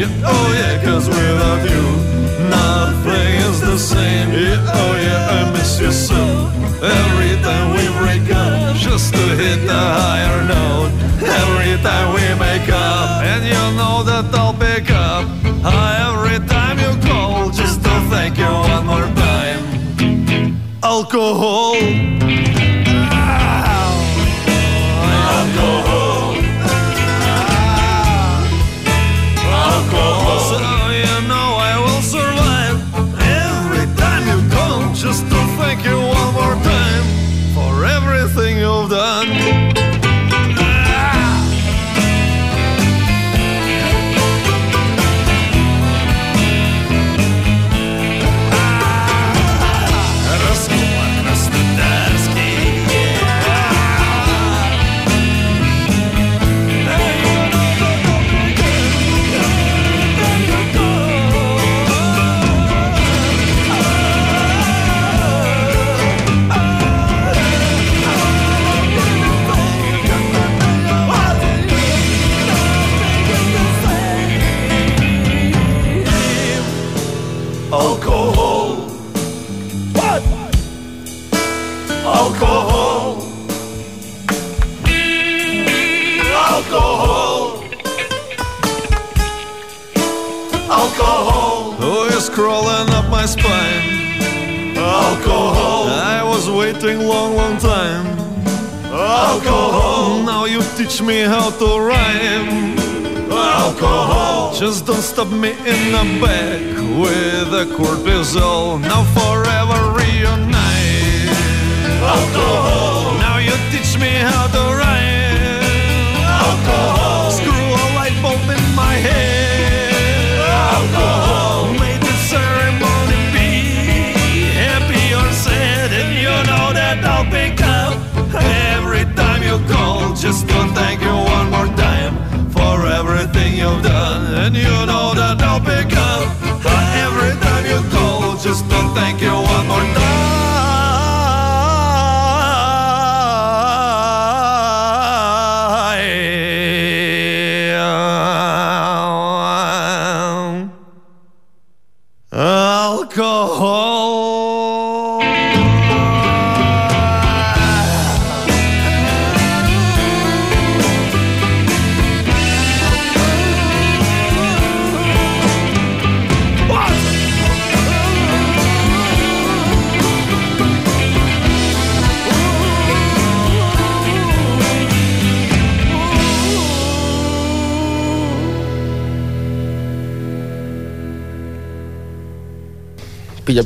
Yeah, 0.08 0.32
Oh 0.32 0.46
yeah, 0.60 0.84
cause 0.84 1.08
without 1.08 1.62
you 1.70 1.84
Nothing 2.48 3.34
is 3.48 3.60
the 3.60 3.78
same. 3.78 4.30
Yeah, 4.32 4.78
Oh 4.80 4.92
yeah, 4.96 5.36
I 5.36 5.52
miss 5.52 5.80
you 5.80 5.92
so. 5.92 6.22
Every 6.82 7.34
time 7.42 7.68
we 7.76 7.84
break 8.00 8.30
up 8.34 8.76
Just 8.76 9.14
to 9.14 9.24
hit 9.40 9.66
the 9.66 9.82
higher 10.00 10.42
note. 10.44 10.92
Every 11.22 11.74
time 11.82 12.14
we 12.14 12.26
make 12.38 12.68
up 12.68 13.22
And 13.22 13.44
you 13.44 13.64
know 13.78 14.02
that 14.04 14.34
I'll 14.34 14.54
pick 14.54 14.90
up. 14.90 15.24
Every 15.64 16.38
time 16.46 16.78
you 16.78 16.92
call 17.08 17.50
Just 17.50 17.82
to 17.84 17.90
thank 18.10 18.38
you 18.38 18.52
one 18.74 18.86
more 18.86 19.08
time. 19.14 19.62
Alcohol. 20.82 21.77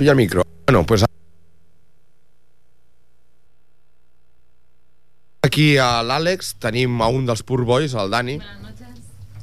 Pilla, 0.03 0.11
pilla 0.11 0.11
el 0.11 0.17
micro. 0.17 0.43
Bueno, 0.67 0.85
pues 0.87 1.05
aquí 5.43 5.77
a 5.77 6.03
l'Àlex 6.03 6.55
tenim 6.63 7.01
a 7.03 7.09
un 7.13 7.27
dels 7.27 7.43
Poor 7.43 7.65
Boys, 7.65 7.95
el 7.95 8.11
Dani. 8.11 8.39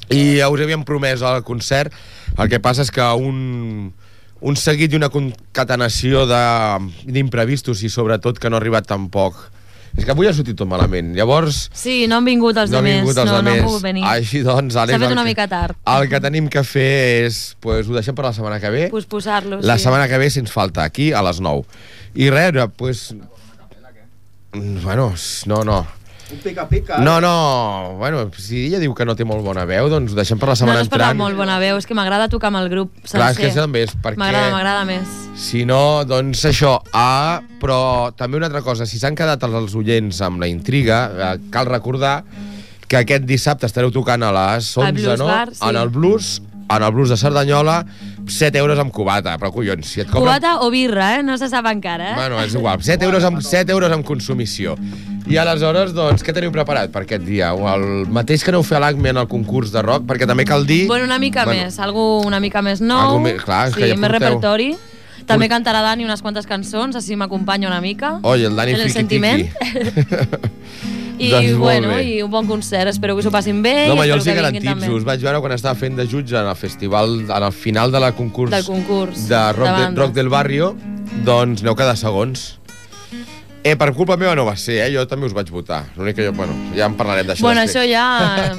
I 0.10 0.42
us 0.42 0.62
havíem 0.64 0.84
promès 0.88 1.22
al 1.22 1.44
concert. 1.46 1.94
El 2.38 2.50
que 2.50 2.60
passa 2.60 2.82
és 2.82 2.90
que 2.92 3.04
un, 3.14 3.94
un 4.42 4.56
seguit 4.58 4.92
i 4.94 4.98
una 4.98 5.10
concatenació 5.14 6.26
de- 6.26 6.90
d'imprevistos 7.06 7.84
i 7.84 7.90
sobretot 7.94 8.40
que 8.40 8.50
no 8.50 8.58
ha 8.58 8.60
arribat 8.64 8.88
tampoc. 8.90 9.38
És 10.00 10.06
que 10.08 10.14
avui 10.16 10.30
ha 10.30 10.34
sortit 10.34 10.56
tot 10.58 10.70
malament. 10.72 11.12
Llavors, 11.18 11.66
Sí, 11.76 12.06
no 12.08 12.18
han 12.22 12.26
vingut 12.28 12.58
els 12.58 12.72
no 12.72 12.80
demés. 12.80 13.02
vingut 13.02 13.18
els 13.20 13.30
no, 13.32 13.42
no 13.44 13.52
han 13.52 13.64
pogut 13.66 13.84
venir. 13.84 14.06
Així 14.08 14.42
doncs, 14.46 14.78
Àlex... 14.80 14.96
S'ha 14.96 15.04
fet 15.06 15.16
una 15.18 15.26
mica 15.28 15.46
tard. 15.52 15.76
El 15.92 16.08
que 16.12 16.22
tenim 16.24 16.48
que 16.50 16.64
fer 16.64 17.26
és... 17.28 17.42
Pues, 17.60 17.90
ho 17.90 17.98
deixem 17.98 18.16
per 18.16 18.26
la 18.30 18.34
setmana 18.34 18.62
que 18.64 18.72
ve. 18.74 18.86
Pues 18.94 19.06
posar-lo, 19.12 19.60
La 19.62 19.76
sí. 19.78 19.84
setmana 19.86 20.08
que 20.08 20.18
ve, 20.22 20.30
si 20.32 20.40
ens 20.40 20.52
falta, 20.56 20.86
aquí 20.88 21.12
a 21.12 21.22
les 21.28 21.42
9. 21.44 21.68
I 22.16 22.30
res, 22.34 22.64
pues... 22.80 23.10
Bueno, 24.52 25.14
no, 25.46 25.64
no. 25.64 25.86
Un 26.32 26.38
pica-pica. 26.44 27.00
No, 27.02 27.20
no, 27.20 27.96
bueno, 27.98 28.30
si 28.38 28.68
ella 28.68 28.78
diu 28.78 28.94
que 28.94 29.06
no 29.08 29.16
té 29.18 29.26
molt 29.26 29.42
bona 29.42 29.64
veu, 29.66 29.88
doncs 29.90 30.12
ho 30.14 30.18
deixem 30.18 30.38
per 30.38 30.52
la 30.52 30.54
No, 30.54 30.60
setmana 30.60 30.80
no 30.80 30.84
és 30.86 30.90
per 30.92 31.00
entrant. 31.00 31.18
molt 31.18 31.36
bona 31.40 31.56
veu, 31.58 31.78
és 31.82 31.88
que 31.90 31.96
m'agrada 31.98 32.28
tocar 32.30 32.52
amb 32.52 32.60
el 32.62 32.70
grup 32.70 32.92
sencer. 33.02 33.18
Clar, 33.18 33.32
és 33.32 33.38
que 33.40 33.48
això 33.50 33.64
també 33.66 33.82
és 33.88 33.96
perquè... 33.98 34.20
M'agrada, 34.22 34.52
m'agrada 34.54 34.84
més. 34.86 35.08
Si 35.42 35.64
no, 35.66 36.04
doncs 36.06 36.44
això. 36.46 36.76
Ah, 36.94 37.42
però 37.60 38.12
també 38.16 38.38
una 38.38 38.46
altra 38.52 38.62
cosa, 38.62 38.86
si 38.86 39.00
s'han 39.02 39.16
quedat 39.18 39.42
els 39.48 39.74
oients 39.76 40.22
amb 40.22 40.40
la 40.40 40.48
intriga, 40.52 41.00
eh, 41.10 41.32
cal 41.50 41.66
recordar 41.66 42.20
que 42.88 42.98
aquest 43.02 43.26
dissabte 43.26 43.66
estareu 43.66 43.90
tocant 43.92 44.22
a 44.24 44.30
les 44.32 44.70
11, 44.78 44.86
Al 44.86 44.94
Blues 44.94 45.20
no? 45.20 45.26
Bar, 45.26 45.50
sí. 45.54 45.66
En 45.68 45.76
el 45.82 45.90
Blues, 45.90 46.42
en 46.70 46.84
el 46.84 46.92
Blues 46.94 47.10
de 47.10 47.18
Cerdanyola, 47.18 47.86
7 48.30 48.58
euros 48.62 48.80
amb 48.80 48.92
cubata, 48.94 49.36
però 49.42 49.52
collons, 49.54 49.86
si 49.88 50.02
et 50.02 50.08
cobren... 50.08 50.24
Cubata 50.24 50.56
o 50.66 50.70
birra, 50.74 51.16
eh? 51.18 51.24
No 51.24 51.38
se 51.38 51.50
sap 51.52 51.66
encara, 51.72 52.12
eh? 52.12 52.16
Bueno, 52.18 52.40
és 52.44 52.54
igual, 52.56 52.82
7 52.86 53.06
euros 53.06 53.24
amb, 53.28 53.42
7 53.46 53.72
euros 53.76 53.92
amb 53.92 54.06
consumició. 54.08 54.76
I 55.30 55.38
aleshores, 55.38 55.92
doncs, 55.94 56.24
què 56.26 56.34
teniu 56.34 56.50
preparat 56.54 56.90
per 56.94 57.04
aquest 57.06 57.26
dia? 57.28 57.52
O 57.54 57.68
el 57.70 58.08
mateix 58.10 58.44
que 58.44 58.50
aneu 58.54 58.64
fer 58.66 58.80
a 58.80 58.84
l'ACME 58.86 59.12
en 59.14 59.20
el 59.22 59.28
concurs 59.30 59.74
de 59.76 59.84
rock, 59.86 60.08
perquè 60.10 60.26
també 60.30 60.46
cal 60.50 60.66
dir... 60.66 60.86
Bueno, 60.88 61.06
una 61.06 61.20
mica 61.22 61.46
Bueno, 61.46 61.68
més, 61.68 61.78
algú 61.80 62.06
una 62.26 62.40
mica 62.40 62.64
més 62.66 62.82
nou. 62.82 62.98
Algú 63.16 63.26
més- 63.28 63.44
clar, 63.44 63.68
sí, 63.74 63.82
que 63.82 63.92
ja 63.92 63.98
més 63.98 64.08
porteu- 64.10 64.20
repertori. 64.20 64.70
També 65.30 65.46
cantarà 65.52 65.84
Dani 65.86 66.08
unes 66.08 66.24
quantes 66.26 66.48
cançons, 66.50 66.96
així 66.98 67.14
m'acompanya 67.16 67.68
una 67.70 67.82
mica. 67.82 68.16
Oye, 68.24 68.48
el 68.50 68.56
Dani 68.58 68.74
Fiqui 68.74 68.90
sentiment. 68.96 69.46
I, 71.20 71.30
Doncs 71.34 71.58
bueno, 71.60 71.90
bé. 71.92 72.04
i 72.08 72.22
un 72.24 72.32
bon 72.32 72.48
concert. 72.48 72.88
Espero 72.94 73.16
que 73.18 73.24
s'ho 73.26 73.32
passin 73.32 73.62
bé. 73.62 73.88
No, 73.90 73.98
home, 73.98 74.08
jo 74.08 74.16
els 74.16 74.28
hi 74.28 74.36
garantitzo. 74.38 74.94
Us 74.96 75.04
vaig 75.08 75.24
veure 75.26 75.42
quan 75.44 75.52
estava 75.52 75.76
fent 75.76 75.98
de 76.00 76.08
jutge 76.08 76.38
en 76.40 76.48
el 76.48 76.56
festival, 76.56 77.20
en 77.28 77.44
el 77.44 77.52
final 77.52 77.92
de 77.92 78.00
la 78.00 78.14
concurs, 78.16 78.52
del 78.56 78.64
concurs. 78.64 79.28
de 79.28 79.42
rock, 79.52 79.68
de, 79.68 79.74
bandes. 79.84 80.00
rock 80.00 80.16
del 80.16 80.30
barrio, 80.32 80.72
doncs 81.28 81.66
aneu 81.66 81.76
cada 81.76 81.98
segons. 82.00 82.56
Eh, 83.62 83.76
per 83.76 83.90
culpa 83.92 84.16
meva 84.16 84.32
no 84.40 84.46
va 84.48 84.54
ser, 84.56 84.78
eh? 84.86 84.88
Jo 84.94 85.04
també 85.12 85.28
us 85.28 85.34
vaig 85.36 85.50
votar. 85.52 85.82
L'únic 85.98 86.16
que 86.16 86.30
jo, 86.30 86.32
bueno, 86.32 86.54
ja 86.78 86.86
en 86.88 86.94
parlarem 86.96 87.28
d'això 87.28 87.44
Bueno, 87.44 87.60
això 87.68 87.84
ja... 87.84 88.06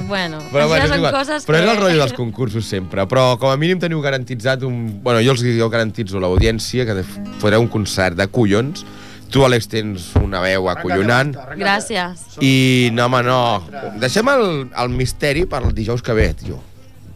Bueno, 0.05 0.37
Però, 0.51 0.67
bueno, 0.69 0.85
són 0.85 0.99
igual. 1.01 1.15
coses 1.15 1.47
Però 1.49 1.57
que... 1.57 1.63
és 1.65 1.71
el 1.71 1.79
rotllo 1.81 2.03
dels 2.03 2.13
concursos 2.13 2.69
sempre. 2.69 3.07
Però 3.09 3.39
com 3.41 3.49
a 3.49 3.57
mínim 3.57 3.81
teniu 3.81 3.99
garantitzat 4.05 4.61
un... 4.67 4.99
Bueno, 5.01 5.23
jo 5.25 5.33
els 5.33 5.41
jo 5.57 5.69
garantitzo 5.73 6.21
l'audiència 6.21 6.85
que 6.85 7.01
fareu 7.41 7.65
un 7.65 7.71
concert 7.73 8.19
de 8.21 8.29
collons. 8.29 8.85
Tu, 9.31 9.39
Àlex, 9.47 9.69
tens 9.71 10.09
una 10.19 10.41
veu 10.43 10.67
acollonant. 10.67 11.31
Gràcies. 11.55 12.25
I 12.43 12.91
no, 12.91 13.07
home, 13.07 13.23
no. 13.23 13.39
Deixem 14.01 14.27
el, 14.27 14.45
el 14.83 14.91
misteri 14.91 15.45
per 15.47 15.63
el 15.63 15.75
dijous 15.77 16.03
que 16.03 16.15
ve, 16.17 16.31
tio. 16.35 16.59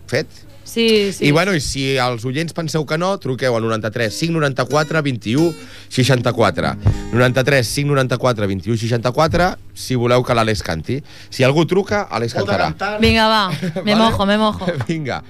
Fet? 0.08 0.46
Sí, 0.66 1.14
sí. 1.14 1.28
I 1.28 1.32
bueno, 1.32 1.54
i 1.56 1.62
si 1.64 1.84
els 2.02 2.26
oients 2.28 2.56
penseu 2.56 2.84
que 2.90 2.98
no, 2.98 3.12
truqueu 3.22 3.54
al 3.56 3.64
93 3.64 4.16
594 4.18 5.02
21 5.06 5.52
64. 5.94 6.72
93 7.14 7.70
594 7.76 8.50
21 8.50 8.80
64 8.82 9.50
si 9.78 9.96
voleu 10.00 10.26
que 10.26 10.36
l'Àlex 10.36 10.64
canti. 10.66 10.98
Si 11.30 11.46
algú 11.48 11.68
truca, 11.70 12.08
Àlex 12.10 12.36
cantarà. 12.40 12.72
Vinga, 13.00 13.28
va, 13.30 13.44
me 13.88 13.96
mojo, 13.96 14.26
me 14.26 14.40
mojo. 14.42 14.72
Vinga. 14.88 15.22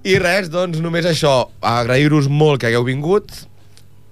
I 0.00 0.16
res, 0.16 0.48
doncs 0.48 0.80
només 0.80 1.04
això, 1.04 1.50
agrair-vos 1.60 2.30
molt 2.32 2.62
que 2.62 2.70
hagueu 2.70 2.86
vingut. 2.86 3.34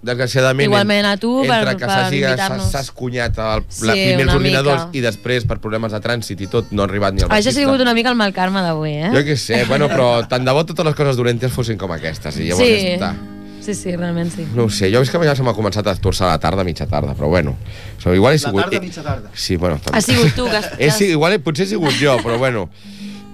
Desgraciadament, 0.01 0.69
Igualment 0.71 1.07
a 1.07 1.17
tu 1.19 1.43
per- 1.43 1.57
entre 1.59 1.73
que 1.77 1.87
per 1.87 1.91
s'hagi 1.91 2.21
invitar-nos. 2.23 2.71
s'ha 2.71 2.81
escunyat 2.85 3.39
el, 3.39 3.65
Sí, 3.69 3.87
la, 3.87 3.93
primer 3.95 4.27
els 4.29 4.35
ordinadors 4.35 4.85
mica. 4.87 4.99
i 4.99 5.01
després 5.03 5.45
per 5.45 5.59
problemes 5.59 5.91
de 5.91 5.99
trànsit 6.01 6.41
i 6.41 6.47
tot 6.47 6.71
no 6.71 6.83
ha 6.83 6.87
arribat 6.87 7.15
ni 7.15 7.23
al 7.23 7.29
Això 7.35 7.49
ha 7.51 7.53
sigut 7.57 7.81
una 7.81 7.95
mica 7.95 8.09
el 8.11 8.15
mal 8.17 8.33
karma 8.33 8.63
d'avui, 8.63 8.93
eh? 8.95 9.11
Jo 9.13 9.25
què 9.27 9.35
sé, 9.37 9.65
bueno, 9.65 9.89
però 9.89 10.27
tant 10.29 10.45
de 10.47 10.53
bo 10.55 10.65
totes 10.65 10.87
les 10.87 10.95
coses 10.95 11.17
dolentes 11.17 11.51
fossin 11.53 11.77
com 11.77 11.91
aquestes. 11.91 12.39
I 12.39 12.47
llavors 12.53 12.67
Sí. 12.69 12.87
està. 12.95 13.15
Sí, 13.61 13.75
sí, 13.75 13.97
realment 13.97 14.31
sí. 14.33 14.47
No 14.55 14.65
ho 14.65 14.71
sé, 14.71 14.89
jo 14.91 15.03
és 15.03 15.11
que 15.11 15.19
ja 15.19 15.35
se 15.37 15.43
m'ha 15.43 15.53
començat 15.53 15.85
a 15.91 15.95
torçar 15.97 16.29
la 16.31 16.39
tarda, 16.39 16.63
mitja 16.65 16.87
tarda, 16.87 17.13
però 17.15 17.29
bueno. 17.29 17.57
O 17.99 18.01
sigui, 18.01 18.15
igual 18.17 18.33
he 18.35 18.39
La 18.39 18.47
sigut... 18.49 18.63
tarda, 18.63 18.81
mitja 18.81 19.03
tarda. 19.03 19.31
Sí, 19.35 19.57
bueno... 19.57 19.81
Ha 19.93 20.01
sigut 20.01 20.33
tu 20.35 20.45
que 20.49 20.57
has- 20.57 20.71
He, 20.79 20.91
sigut, 20.93 21.11
igual 21.19 21.41
potser 21.41 21.67
he 21.67 21.69
sigut 21.71 21.93
jo, 22.01 22.17
però 22.23 22.39
bueno. 22.39 22.71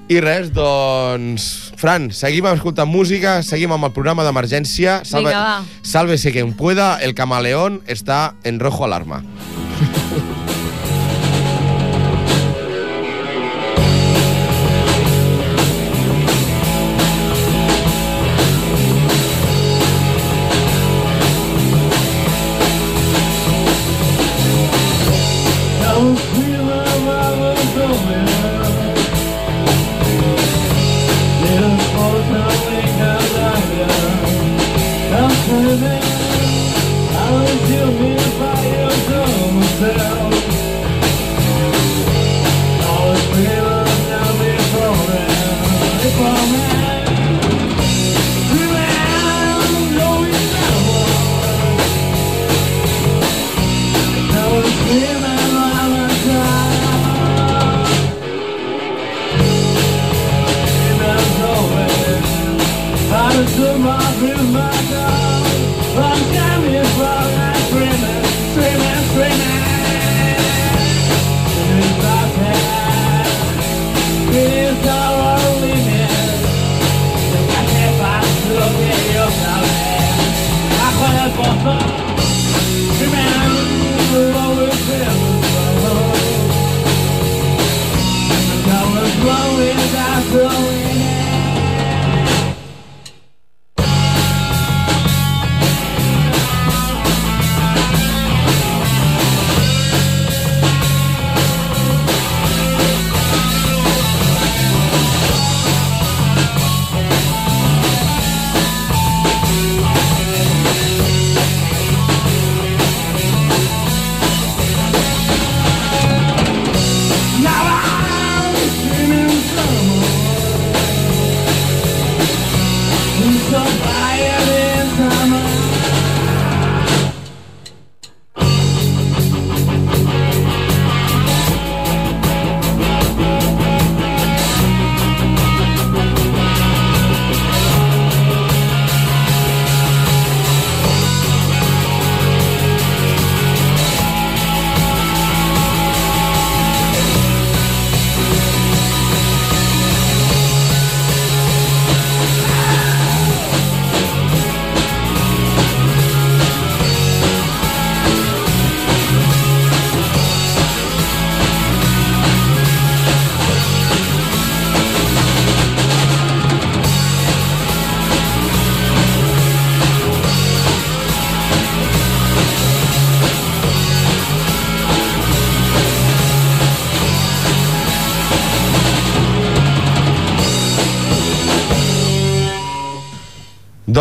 I 0.05 0.21
res, 0.21 0.51
doncs... 0.53 1.47
Fran, 1.81 2.11
seguim 2.13 2.45
escoltant 2.51 2.89
música, 2.91 3.39
seguim 3.43 3.73
amb 3.73 3.89
el 3.89 3.95
programa 3.97 4.27
d'emergència. 4.27 5.01
Salve, 5.09 5.33
Vinga, 5.33 5.45
va. 5.65 5.81
Sálvese 5.81 6.33
quien 6.33 6.53
pueda, 6.53 6.99
el 7.01 7.15
camaleón 7.15 7.83
está 7.87 8.35
en 8.45 8.61
rojo 8.61 8.85
alarma. 8.85 9.25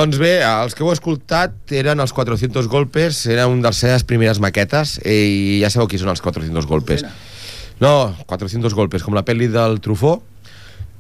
Doncs 0.03 0.17
bé, 0.19 0.41
els 0.43 0.73
que 0.75 0.83
heu 0.83 0.89
escoltat 0.91 1.71
eren 1.79 2.01
els 2.03 2.11
400 2.11 2.65
golpes, 2.67 3.21
era 3.31 3.45
un 3.47 3.61
de 3.63 3.69
les 3.69 3.77
seves 3.79 4.03
primeres 4.03 4.41
maquetes, 4.43 4.97
i 5.07 5.61
ja 5.61 5.69
sabeu 5.71 5.87
qui 5.87 5.95
són 6.01 6.09
els 6.11 6.19
400 6.19 6.67
golpes. 6.67 7.05
No, 7.79 8.11
400 8.27 8.75
golpes, 8.75 9.05
com 9.05 9.15
la 9.15 9.23
pel·li 9.23 9.47
del 9.53 9.79
Trufó, 9.79 10.17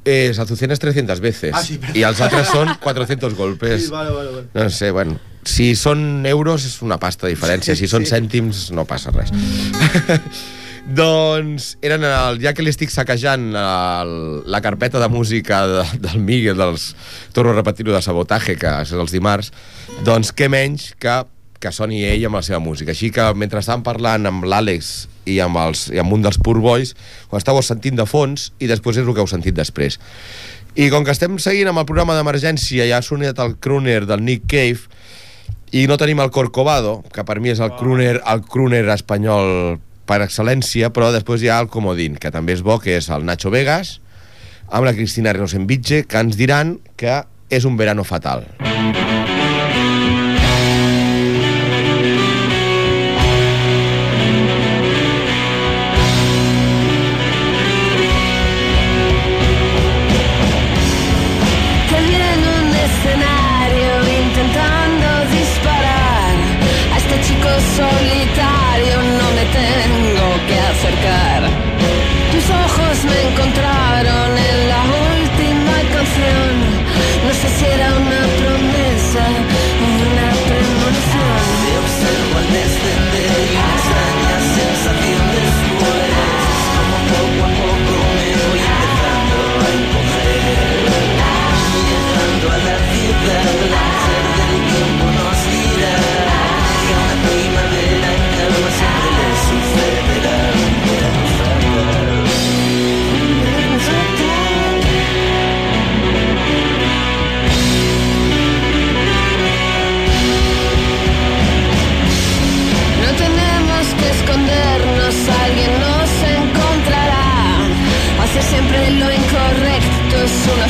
és 0.07 0.39
Azucenas 0.39 0.79
300 0.79 1.19
veces, 1.19 1.51
Ah, 1.51 1.59
sí, 1.63 1.75
perdó. 1.83 1.99
i 1.99 2.05
els 2.07 2.21
altres 2.23 2.47
són 2.47 2.71
400 2.79 3.35
golpes. 3.35 3.89
Sí, 3.89 3.91
vale, 3.91 4.15
vale, 4.15 4.31
vale. 4.37 4.47
No 4.55 4.69
sé, 4.71 4.91
bueno, 4.95 5.19
si 5.43 5.73
són 5.75 6.23
euros 6.25 6.63
és 6.63 6.79
una 6.81 6.95
pasta 6.97 7.27
de 7.27 7.35
diferència, 7.35 7.75
si 7.75 7.87
són 7.91 8.05
Sí. 8.07 8.15
cèntims 8.15 8.69
no 8.71 8.85
passa 8.87 9.11
res. 9.11 9.35
doncs 10.83 11.73
eren 11.85 12.03
el, 12.03 12.41
ja 12.43 12.51
que 12.55 12.63
li 12.65 12.71
estic 12.73 12.91
saquejant 12.91 13.53
el, 13.55 14.15
la 14.51 14.59
carpeta 14.63 14.99
de 14.99 15.07
música 15.07 15.61
de, 15.67 15.85
del 16.03 16.19
Miguel, 16.19 16.57
dels, 16.59 16.91
torno 17.35 17.53
a 17.53 17.59
repetir-ho, 17.59 17.93
de 17.95 18.01
sabotatge, 18.03 18.57
que 18.59 18.73
és 18.83 18.91
els 18.91 19.15
dimarts, 19.15 19.53
doncs 20.03 20.33
què 20.35 20.51
menys 20.51 20.91
que 20.99 21.21
que 21.63 21.71
soni 21.71 22.01
ell 22.03 22.25
amb 22.27 22.35
la 22.35 22.43
seva 22.43 22.59
música. 22.59 22.91
Així 22.91 23.07
que 23.15 23.23
mentre 23.39 23.61
estàvem 23.63 23.85
parlant 23.85 24.27
amb 24.27 24.43
l'Àlex 24.43 25.07
i 25.31 25.37
amb, 25.39 25.55
els, 25.61 25.85
i 25.95 26.01
amb 26.01 26.11
un 26.11 26.25
dels 26.25 26.35
Poor 26.43 26.59
Boys, 26.59 26.91
ho 27.31 27.39
estàveu 27.39 27.63
sentint 27.63 27.95
de 27.95 28.03
fons 28.09 28.49
i 28.59 28.67
després 28.67 28.99
és 28.99 29.07
el 29.07 29.15
que 29.15 29.23
heu 29.23 29.29
sentit 29.31 29.55
després. 29.55 29.95
I 30.75 30.89
com 30.91 31.05
que 31.05 31.13
estem 31.15 31.37
seguint 31.39 31.69
amb 31.71 31.79
el 31.79 31.87
programa 31.87 32.17
d'emergència, 32.17 32.87
ja 32.89 32.99
ha 32.99 33.05
sonat 33.05 33.39
el 33.39 33.55
crooner 33.63 34.01
del 34.09 34.25
Nick 34.25 34.49
Cave, 34.51 34.89
i 35.73 35.87
no 35.87 35.97
tenim 35.97 36.19
el 36.21 36.29
Corcovado, 36.33 36.99
que 37.13 37.23
per 37.25 37.39
mi 37.41 37.53
és 37.53 37.61
el 37.63 37.71
crooner, 37.79 38.19
el 38.19 38.43
crooner 38.45 38.83
espanyol 38.93 39.79
per 40.09 40.21
excel·lència, 40.25 40.91
però 40.95 41.11
després 41.15 41.43
hi 41.43 41.51
ha 41.51 41.61
el 41.63 41.71
Comodín, 41.71 42.19
que 42.19 42.31
també 42.33 42.57
és 42.57 42.63
bo, 42.65 42.79
que 42.83 42.97
és 42.99 43.09
el 43.13 43.25
Nacho 43.27 43.53
Vegas, 43.53 43.99
amb 44.69 44.87
la 44.87 44.95
Cristina 44.97 45.33
Renosenvitge, 45.35 46.03
que 46.09 46.23
ens 46.25 46.39
diran 46.39 46.77
que 46.99 47.21
és 47.53 47.65
un 47.69 47.77
verano 47.77 48.03
fatal. 48.07 48.47
Te 48.59 48.72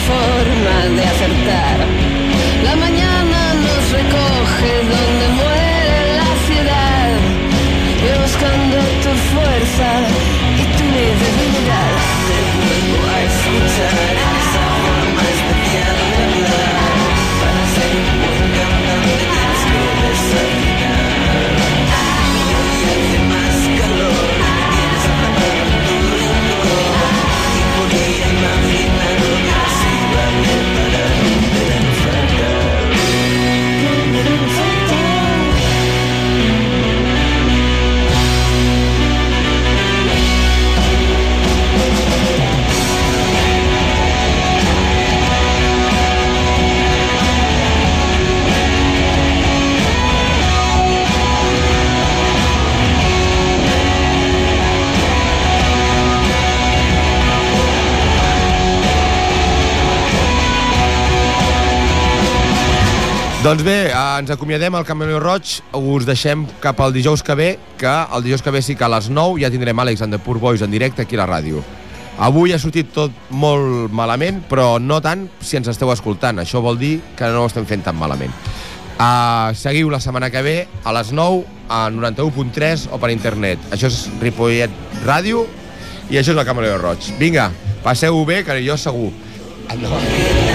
forma 0.08 0.96
de 0.96 1.02
acertar. 1.02 1.33
Doncs 63.44 63.60
bé, 63.60 63.90
eh, 63.92 64.20
ens 64.22 64.30
acomiadem 64.32 64.72
al 64.76 64.86
Cameleo 64.88 65.18
Roig, 65.20 65.58
us 65.76 66.06
deixem 66.08 66.46
cap 66.64 66.80
al 66.80 66.94
dijous 66.96 67.20
que 67.28 67.36
ve, 67.36 67.48
que 67.78 67.92
el 68.16 68.24
dijous 68.24 68.42
que 68.42 68.52
ve 68.56 68.62
sí 68.62 68.78
que 68.80 68.86
a 68.86 68.88
les 68.88 69.10
9 69.10 69.42
ja 69.42 69.50
tindrem 69.52 69.76
Àlex 69.76 70.02
and 70.02 70.16
the 70.16 70.20
Poor 70.20 70.40
Boys 70.40 70.62
en 70.62 70.72
directe 70.72 71.02
aquí 71.02 71.18
a 71.18 71.26
la 71.26 71.28
ràdio. 71.28 71.60
Avui 72.24 72.54
ha 72.54 72.60
sortit 72.60 72.94
tot 72.96 73.12
molt 73.32 73.92
malament, 73.92 74.40
però 74.48 74.80
no 74.80 75.02
tant 75.04 75.28
si 75.42 75.60
ens 75.60 75.68
esteu 75.68 75.92
escoltant. 75.92 76.40
Això 76.40 76.62
vol 76.64 76.80
dir 76.80 77.02
que 77.18 77.28
no 77.36 77.44
ho 77.44 77.52
estem 77.52 77.68
fent 77.68 77.84
tan 77.84 78.00
malament. 78.00 78.32
Uh, 78.96 79.52
seguiu 79.60 79.92
la 79.92 80.00
setmana 80.00 80.32
que 80.32 80.42
ve 80.42 80.58
a 80.86 80.96
les 80.96 81.12
9 81.12 81.44
a 81.68 81.90
91.3 81.92 82.88
o 82.96 82.98
per 82.98 83.12
internet. 83.12 83.60
Això 83.76 83.92
és 83.92 84.08
Ripollet 84.22 84.72
Ràdio 85.04 85.44
i 86.10 86.16
això 86.16 86.32
és 86.32 86.40
la 86.40 86.48
de 86.48 86.78
Roig. 86.78 87.12
Vinga, 87.20 87.52
passeu-ho 87.84 88.24
bé, 88.24 88.46
que 88.46 88.64
jo 88.64 88.78
segur. 88.78 89.12
Casi 89.68 90.53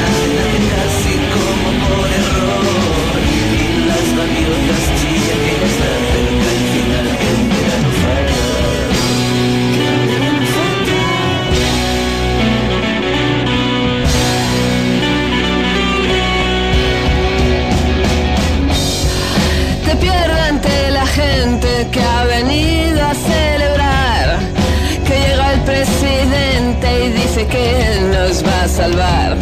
que 27.51 27.81
él 27.81 28.11
nos 28.11 28.45
va 28.45 28.63
a 28.63 28.69
salvar. 28.69 29.37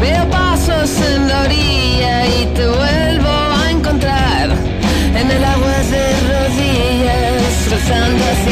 Veo 0.00 0.24
pasos 0.30 0.90
en 1.00 1.28
la 1.28 1.42
orilla 1.42 2.26
y 2.26 2.46
te 2.54 2.66
vuelvo 2.66 3.34
a 3.60 3.70
encontrar. 3.70 4.50
En 5.20 5.30
el 5.30 5.44
agua 5.44 5.76
de 5.92 6.04
rodillas, 6.30 7.70
rezando 7.70 8.24
hacia 8.32 8.51